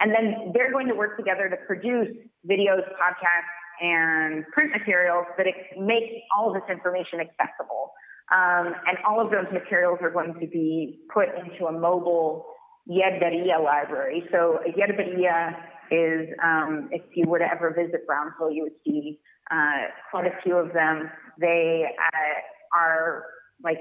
And 0.00 0.12
then 0.12 0.52
they're 0.52 0.70
going 0.70 0.88
to 0.88 0.94
work 0.94 1.16
together 1.16 1.48
to 1.48 1.56
produce 1.66 2.08
videos, 2.46 2.84
podcasts, 3.00 3.56
and 3.80 4.44
print 4.52 4.72
materials 4.72 5.26
that 5.36 5.46
make 5.78 6.04
all 6.36 6.52
this 6.52 6.62
information 6.70 7.20
accessible. 7.20 7.92
Um, 8.32 8.74
and 8.88 8.98
all 9.08 9.20
of 9.20 9.30
those 9.30 9.46
materials 9.52 9.98
are 10.02 10.10
going 10.10 10.34
to 10.34 10.46
be 10.46 11.00
put 11.12 11.28
into 11.38 11.66
a 11.66 11.72
mobile 11.72 12.46
Yerberia 12.88 13.62
library. 13.62 14.24
So 14.32 14.58
a 14.66 14.72
Yerberia 14.72 15.54
is, 15.90 16.28
um, 16.42 16.88
if 16.90 17.02
you 17.14 17.28
were 17.28 17.38
to 17.38 17.44
ever 17.44 17.70
visit 17.70 18.06
Brownsville, 18.06 18.50
you 18.50 18.64
would 18.64 18.78
see 18.84 19.20
uh, 19.50 19.90
quite 20.10 20.26
a 20.26 20.42
few 20.42 20.56
of 20.56 20.72
them. 20.72 21.10
They 21.38 21.84
uh, 21.84 22.78
are 22.78 23.24
like 23.62 23.78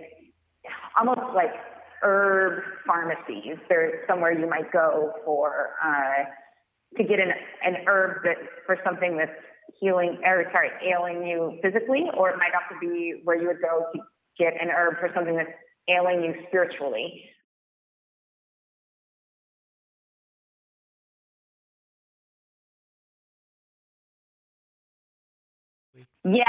almost 0.97 1.33
like 1.33 1.53
herb 2.03 2.63
pharmacies. 2.85 3.57
They're 3.69 4.03
somewhere 4.07 4.37
you 4.37 4.47
might 4.47 4.71
go 4.71 5.13
for 5.25 5.71
uh, 5.83 6.97
to 6.97 7.03
get 7.03 7.19
an, 7.19 7.31
an 7.63 7.83
herb 7.87 8.23
that 8.23 8.37
for 8.65 8.77
something 8.83 9.17
that's 9.17 9.31
healing 9.79 10.19
or 10.25 10.45
sorry, 10.51 10.69
ailing 10.83 11.25
you 11.27 11.59
physically, 11.61 12.05
or 12.17 12.29
it 12.29 12.37
might 12.37 12.51
also 12.53 12.79
be 12.79 13.21
where 13.23 13.39
you 13.39 13.47
would 13.47 13.61
go 13.61 13.85
to 13.93 13.99
get 14.37 14.53
an 14.61 14.69
herb 14.69 14.99
for 14.99 15.09
something 15.13 15.35
that's 15.35 15.49
ailing 15.89 16.23
you 16.23 16.33
spiritually. 16.47 17.23
Yes. 26.25 26.47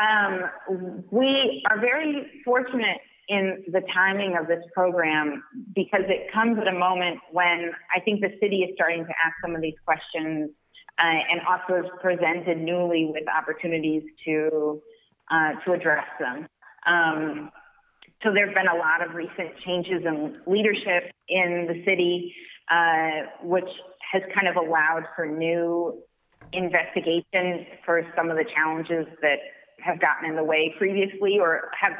Um, 0.00 1.04
we 1.10 1.62
are 1.68 1.80
very 1.80 2.40
fortunate 2.44 2.98
in 3.28 3.64
the 3.72 3.82
timing 3.92 4.36
of 4.40 4.46
this 4.46 4.62
program 4.72 5.42
because 5.74 6.02
it 6.06 6.32
comes 6.32 6.58
at 6.60 6.68
a 6.68 6.78
moment 6.78 7.18
when 7.32 7.72
I 7.94 8.00
think 8.00 8.20
the 8.20 8.30
city 8.40 8.58
is 8.58 8.70
starting 8.76 9.04
to 9.04 9.10
ask 9.10 9.34
some 9.42 9.56
of 9.56 9.60
these 9.60 9.74
questions 9.84 10.50
uh, 10.98 11.02
and 11.02 11.40
also 11.48 11.88
presented 12.00 12.58
newly 12.58 13.10
with 13.12 13.24
opportunities 13.28 14.02
to 14.24 14.82
uh, 15.30 15.52
to 15.64 15.72
address 15.72 16.06
them. 16.20 16.46
Um, 16.86 17.50
so 18.22 18.32
there 18.32 18.46
have 18.46 18.54
been 18.54 18.68
a 18.68 18.76
lot 18.76 19.06
of 19.06 19.14
recent 19.14 19.58
changes 19.64 20.02
in 20.04 20.40
leadership 20.46 21.12
in 21.28 21.66
the 21.68 21.82
city, 21.84 22.34
uh, 22.70 23.28
which 23.42 23.68
has 24.12 24.22
kind 24.34 24.48
of 24.48 24.56
allowed 24.56 25.04
for 25.14 25.26
new 25.26 26.02
investigation 26.52 27.66
for 27.84 28.02
some 28.16 28.30
of 28.30 28.36
the 28.36 28.44
challenges 28.54 29.06
that 29.20 29.38
have 29.80 30.00
gotten 30.00 30.30
in 30.30 30.36
the 30.36 30.44
way 30.44 30.74
previously 30.78 31.38
or 31.38 31.70
have 31.78 31.92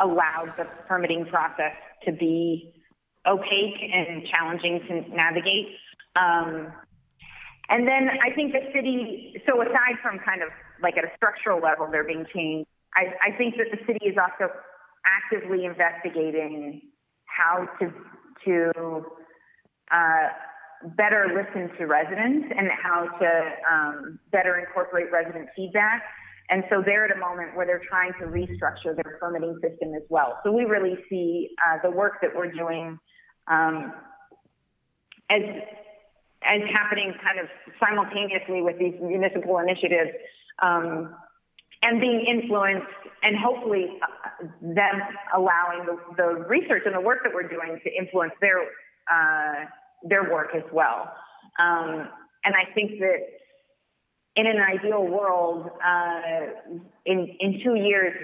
allowed 0.00 0.52
the 0.56 0.64
permitting 0.86 1.26
process 1.26 1.74
to 2.04 2.12
be 2.12 2.72
opaque 3.26 3.80
and 3.92 4.26
challenging 4.26 4.80
to 4.88 5.14
navigate. 5.14 5.68
Um, 6.16 6.72
and 7.68 7.86
then 7.86 8.08
I 8.24 8.34
think 8.34 8.52
the 8.52 8.64
city, 8.72 9.42
so 9.46 9.60
aside 9.60 10.00
from 10.02 10.18
kind 10.24 10.42
of 10.42 10.48
like 10.82 10.96
at 10.96 11.04
a 11.04 11.10
structural 11.16 11.60
level, 11.60 11.88
they're 11.90 12.04
being 12.04 12.24
changed, 12.34 12.68
I, 12.94 13.12
I 13.22 13.36
think 13.36 13.56
that 13.56 13.68
the 13.70 13.78
city 13.86 14.06
is 14.06 14.16
also 14.16 14.52
actively 15.04 15.64
investigating 15.66 16.80
how 17.26 17.68
to, 17.78 17.92
to 18.46 19.04
uh, 19.90 20.28
better 20.96 21.28
listen 21.28 21.76
to 21.76 21.86
residents 21.86 22.48
and 22.56 22.68
how 22.70 23.08
to 23.18 23.30
um, 23.70 24.18
better 24.32 24.58
incorporate 24.58 25.12
resident 25.12 25.48
feedback. 25.54 26.02
And 26.50 26.64
so 26.70 26.82
they're 26.84 27.04
at 27.04 27.14
a 27.14 27.20
moment 27.20 27.54
where 27.54 27.66
they're 27.66 27.82
trying 27.86 28.12
to 28.20 28.26
restructure 28.26 28.96
their 28.96 29.18
permitting 29.20 29.58
system 29.60 29.92
as 29.94 30.02
well. 30.08 30.38
So 30.42 30.52
we 30.52 30.64
really 30.64 30.96
see 31.10 31.50
uh, 31.68 31.78
the 31.82 31.90
work 31.90 32.14
that 32.22 32.30
we're 32.34 32.50
doing 32.50 32.98
um, 33.48 33.92
as 35.30 35.42
as 36.42 36.60
happening 36.72 37.12
kind 37.22 37.38
of 37.38 37.46
simultaneously 37.80 38.62
with 38.62 38.78
these 38.78 38.94
municipal 39.00 39.58
initiatives 39.58 40.10
um, 40.62 41.14
and 41.82 42.00
being 42.00 42.24
influenced 42.26 42.86
and 43.22 43.36
hopefully 43.36 43.98
uh, 44.02 44.46
them 44.60 45.00
allowing 45.36 45.86
the, 45.86 45.98
the, 46.16 46.44
research 46.48 46.82
and 46.86 46.94
the 46.94 47.00
work 47.00 47.18
that 47.24 47.32
we're 47.34 47.48
doing 47.48 47.80
to 47.84 47.90
influence 47.92 48.32
their 48.40 48.60
uh, 49.12 49.64
their 50.04 50.30
work 50.30 50.50
as 50.54 50.62
well. 50.72 51.10
Um, 51.58 52.08
and 52.44 52.54
I 52.54 52.72
think 52.74 53.00
that 53.00 53.18
in 54.38 54.46
an 54.46 54.60
ideal 54.60 55.04
world, 55.04 55.68
uh, 55.84 56.46
in 57.04 57.26
in 57.40 57.60
two 57.64 57.74
years, 57.74 58.14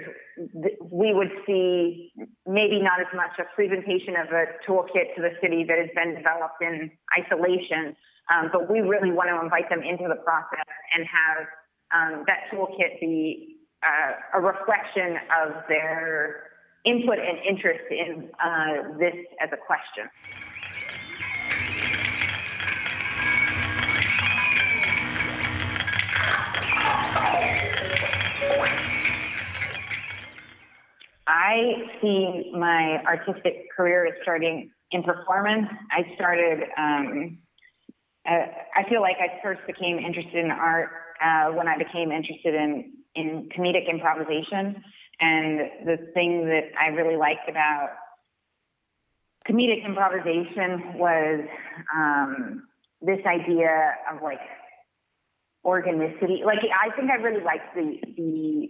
we 0.89 1.13
would 1.13 1.31
see 1.45 2.13
maybe 2.47 2.79
not 2.81 3.01
as 3.01 3.11
much 3.13 3.35
a 3.37 3.43
presentation 3.53 4.15
of 4.15 4.31
a 4.31 4.45
toolkit 4.65 5.11
to 5.15 5.21
the 5.21 5.35
city 5.41 5.65
that 5.67 5.77
has 5.77 5.89
been 5.93 6.15
developed 6.15 6.61
in 6.61 6.89
isolation, 7.19 7.97
um, 8.31 8.49
but 8.53 8.71
we 8.71 8.79
really 8.79 9.11
want 9.11 9.27
to 9.27 9.43
invite 9.43 9.67
them 9.69 9.83
into 9.83 10.07
the 10.07 10.19
process 10.23 10.71
and 10.95 11.03
have 11.03 11.43
um, 11.91 12.23
that 12.27 12.47
toolkit 12.47 12.95
be 13.01 13.57
uh, 13.83 14.39
a 14.39 14.41
reflection 14.41 15.19
of 15.43 15.67
their 15.67 16.47
input 16.85 17.19
and 17.19 17.37
interest 17.43 17.83
in 17.91 18.29
uh, 18.39 18.95
this 18.97 19.15
as 19.43 19.49
a 19.51 19.59
question. 19.67 20.07
I 31.27 31.87
see 32.01 32.51
my 32.57 33.01
artistic 33.05 33.67
career 33.75 34.05
as 34.05 34.13
starting 34.21 34.71
in 34.91 35.03
performance. 35.03 35.67
I 35.91 36.13
started, 36.15 36.63
um, 36.77 37.37
uh, 38.29 38.45
I 38.75 38.87
feel 38.89 39.01
like 39.01 39.17
I 39.19 39.41
first 39.41 39.61
became 39.65 39.97
interested 39.97 40.43
in 40.43 40.51
art 40.51 40.89
uh, 41.23 41.51
when 41.51 41.67
I 41.67 41.77
became 41.77 42.11
interested 42.11 42.53
in, 42.53 42.93
in 43.15 43.49
comedic 43.57 43.89
improvisation. 43.89 44.83
And 45.19 45.59
the 45.85 46.11
thing 46.13 46.45
that 46.45 46.71
I 46.79 46.87
really 46.87 47.15
liked 47.15 47.49
about 47.49 47.89
comedic 49.47 49.85
improvisation 49.85 50.97
was 50.97 51.41
um, 51.95 52.67
this 53.01 53.19
idea 53.25 53.95
of 54.11 54.21
like 54.21 54.39
organicity. 55.63 56.41
Like 56.45 56.59
I 56.59 56.95
think 56.95 57.09
I 57.09 57.15
really 57.15 57.43
liked 57.43 57.75
the 57.75 57.99
the 58.17 58.69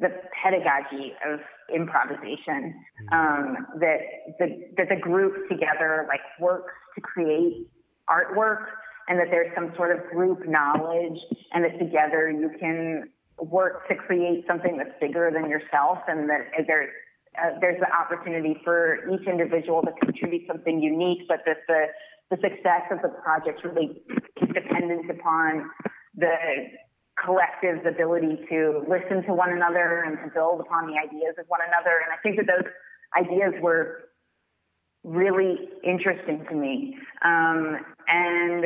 the 0.00 0.08
pedagogy 0.42 1.12
of 1.26 1.40
improvisation 1.74 2.74
mm-hmm. 2.74 3.14
um, 3.14 3.66
that 3.80 3.98
the 4.38 4.46
that 4.76 4.88
the 4.88 4.96
group 5.00 5.48
together 5.48 6.06
like 6.08 6.20
works 6.40 6.72
to 6.94 7.00
create 7.00 7.68
artwork 8.08 8.66
and 9.08 9.18
that 9.18 9.28
there's 9.30 9.52
some 9.54 9.72
sort 9.76 9.96
of 9.96 10.04
group 10.10 10.46
knowledge 10.46 11.18
and 11.52 11.64
that 11.64 11.78
together 11.78 12.30
you 12.30 12.50
can 12.60 13.08
work 13.38 13.86
to 13.88 13.94
create 13.94 14.44
something 14.46 14.76
that's 14.76 14.94
bigger 15.00 15.30
than 15.32 15.48
yourself 15.48 15.98
and 16.08 16.28
that 16.28 16.48
there's 16.66 16.90
uh, 17.42 17.50
there's 17.60 17.78
the 17.78 17.92
opportunity 17.92 18.56
for 18.64 18.98
each 19.12 19.26
individual 19.28 19.82
to 19.82 19.92
contribute 20.04 20.46
something 20.46 20.80
unique 20.80 21.22
but 21.28 21.40
that 21.44 21.58
the 21.68 21.86
the 22.30 22.36
success 22.42 22.82
of 22.90 23.00
the 23.02 23.08
project 23.08 23.64
really 23.64 24.02
is 24.42 24.48
dependent 24.54 25.10
upon 25.10 25.70
the 26.14 26.34
collective's 27.24 27.84
ability 27.86 28.40
to 28.50 28.84
listen 28.88 29.24
to 29.26 29.34
one 29.34 29.52
another 29.52 30.04
and 30.06 30.18
to 30.24 30.30
build 30.32 30.60
upon 30.60 30.86
the 30.86 30.94
ideas 30.98 31.34
of 31.38 31.46
one 31.48 31.60
another. 31.66 32.00
And 32.04 32.12
I 32.12 32.18
think 32.22 32.36
that 32.36 32.46
those 32.46 32.70
ideas 33.16 33.54
were 33.60 34.08
really 35.04 35.68
interesting 35.84 36.44
to 36.48 36.54
me. 36.54 36.96
Um, 37.24 37.78
and 38.08 38.64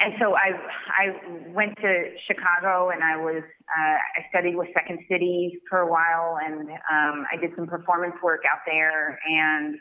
and 0.00 0.14
so 0.20 0.34
I 0.34 0.52
I 0.96 1.50
went 1.52 1.76
to 1.78 2.04
Chicago 2.26 2.90
and 2.90 3.02
I 3.02 3.16
was 3.16 3.42
uh, 3.42 3.96
I 4.18 4.28
studied 4.30 4.56
with 4.56 4.68
Second 4.76 5.00
City 5.10 5.58
for 5.68 5.80
a 5.80 5.90
while 5.90 6.38
and 6.44 6.68
um, 6.70 7.26
I 7.32 7.36
did 7.40 7.50
some 7.56 7.66
performance 7.66 8.14
work 8.22 8.42
out 8.50 8.60
there 8.66 9.18
and 9.28 9.76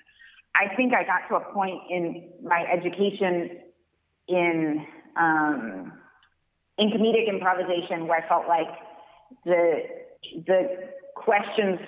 I 0.56 0.76
think 0.76 0.93
I 0.93 1.04
got 1.04 1.28
to 1.30 1.36
a 1.36 1.54
point 1.54 1.80
in 1.89 2.30
my 2.43 2.65
education 2.72 3.60
in 4.28 4.86
um, 5.15 5.93
in 6.78 6.90
comedic 6.90 7.28
improvisation 7.28 8.08
where 8.08 8.24
I 8.24 8.28
felt 8.28 8.48
like 8.48 8.68
the 9.46 9.82
the 10.46 10.68
questions 11.16 11.80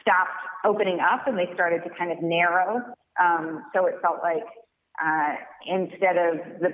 stopped 0.00 0.30
opening 0.64 0.98
up 1.00 1.26
and 1.26 1.38
they 1.38 1.48
started 1.54 1.82
to 1.84 1.90
kind 1.96 2.12
of 2.12 2.22
narrow. 2.22 2.80
Um, 3.20 3.64
so 3.74 3.86
it 3.86 3.94
felt 4.02 4.18
like 4.22 4.44
uh, 5.02 5.34
instead 5.66 6.16
of 6.16 6.60
the 6.60 6.70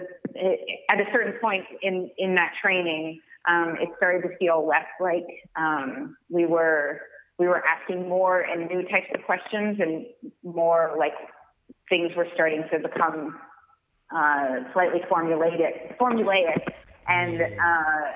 at 0.91 1.01
a 1.01 1.05
certain 1.13 1.35
point 1.41 1.65
in 1.83 2.11
in 2.19 2.35
that 2.35 2.53
training, 2.63 3.21
um, 3.49 3.77
it 3.81 3.89
started 3.97 4.23
to 4.29 4.37
feel 4.39 4.67
less 4.67 4.87
like 5.01 5.27
um, 5.57 6.17
we 6.29 6.47
were 6.47 7.01
we 7.39 7.47
were 7.47 7.63
asking 7.65 8.09
more 8.09 8.41
and 8.41 8.69
new 8.69 8.83
types 8.89 9.07
of 9.15 9.23
questions 9.25 9.79
and 9.81 10.07
more 10.43 10.95
like 10.99 11.13
things 11.89 12.11
were 12.17 12.27
starting 12.35 12.65
to 12.73 12.79
become 12.81 13.39
uh, 14.15 14.57
slightly 14.73 15.01
formulated, 15.09 15.97
formulaic. 16.01 16.61
And 17.09 17.41
uh, 17.41 18.13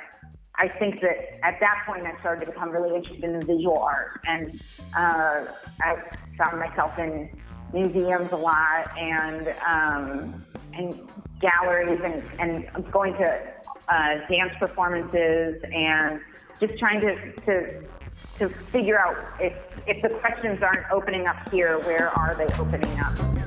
I 0.57 0.69
think 0.79 1.01
that 1.01 1.45
at 1.45 1.59
that 1.61 1.85
point, 1.87 2.07
I 2.07 2.19
started 2.21 2.47
to 2.47 2.53
become 2.53 2.71
really 2.71 2.95
interested 2.95 3.25
in 3.25 3.41
visual 3.41 3.79
art. 3.79 4.21
And 4.27 4.61
uh, 4.97 5.47
I 5.81 5.97
found 6.37 6.59
myself 6.59 6.99
in 6.99 7.31
museums 7.73 8.31
a 8.33 8.37
lot 8.37 8.97
and, 8.99 9.49
um, 9.67 10.45
and 10.75 10.99
galleries 11.41 12.01
and, 12.05 12.23
and 12.39 12.93
going 12.93 13.15
to 13.15 13.41
uh, 13.89 14.27
dance 14.29 14.53
performances 14.59 15.63
and 15.75 16.21
just 16.61 16.79
trying 16.79 17.01
to, 17.01 17.33
to 17.47 17.83
to 18.39 18.49
figure 18.49 18.99
out 18.99 19.17
if, 19.41 19.53
if 19.87 20.03
the 20.03 20.09
questions 20.19 20.63
aren't 20.63 20.91
opening 20.91 21.27
up 21.27 21.51
here, 21.51 21.79
where 21.81 22.09
are 22.11 22.35
they 22.35 22.47
opening 22.59 22.99
up? 23.01 23.42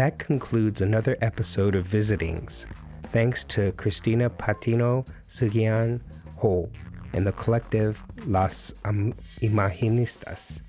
That 0.00 0.18
concludes 0.18 0.80
another 0.80 1.18
episode 1.20 1.74
of 1.74 1.84
Visitings. 1.84 2.64
Thanks 3.12 3.44
to 3.44 3.72
Christina 3.72 4.30
Patino 4.30 5.04
Sukhgian 5.28 6.00
Houle 6.38 6.70
and 7.12 7.26
the 7.26 7.32
collective 7.32 8.02
Las 8.24 8.72
Imaginistas 8.82 10.62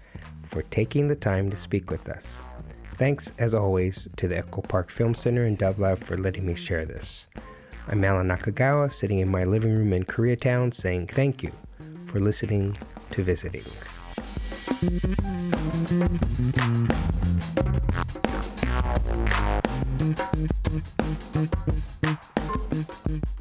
for 0.44 0.64
taking 0.64 1.08
the 1.08 1.16
time 1.16 1.50
to 1.50 1.56
speak 1.56 1.90
with 1.90 2.10
us. 2.10 2.40
Thanks, 2.96 3.32
as 3.38 3.56
always, 3.56 4.10
to 4.18 4.28
the 4.28 4.40
Echo 4.40 4.64
Park 4.64 4.90
Film 4.90 5.14
Center 5.14 5.46
in 5.46 5.58
Lab 5.78 6.04
for 6.04 6.18
letting 6.18 6.46
me 6.46 6.54
share 6.54 6.84
this. 6.84 7.30
I'm 7.88 8.04
Alan 8.04 8.28
Nakagawa, 8.28 8.92
sitting 8.92 9.20
in 9.20 9.30
my 9.30 9.46
living 9.46 9.74
room 9.74 9.94
in 9.94 10.04
Koreatown, 10.04 10.74
saying 10.74 11.08
thank 11.08 11.42
you 11.42 11.54
for 12.08 12.20
listening 12.20 12.78
to 13.12 13.24
Visitings. 13.24 13.88
Thank 19.24 20.20
you. 23.10 23.41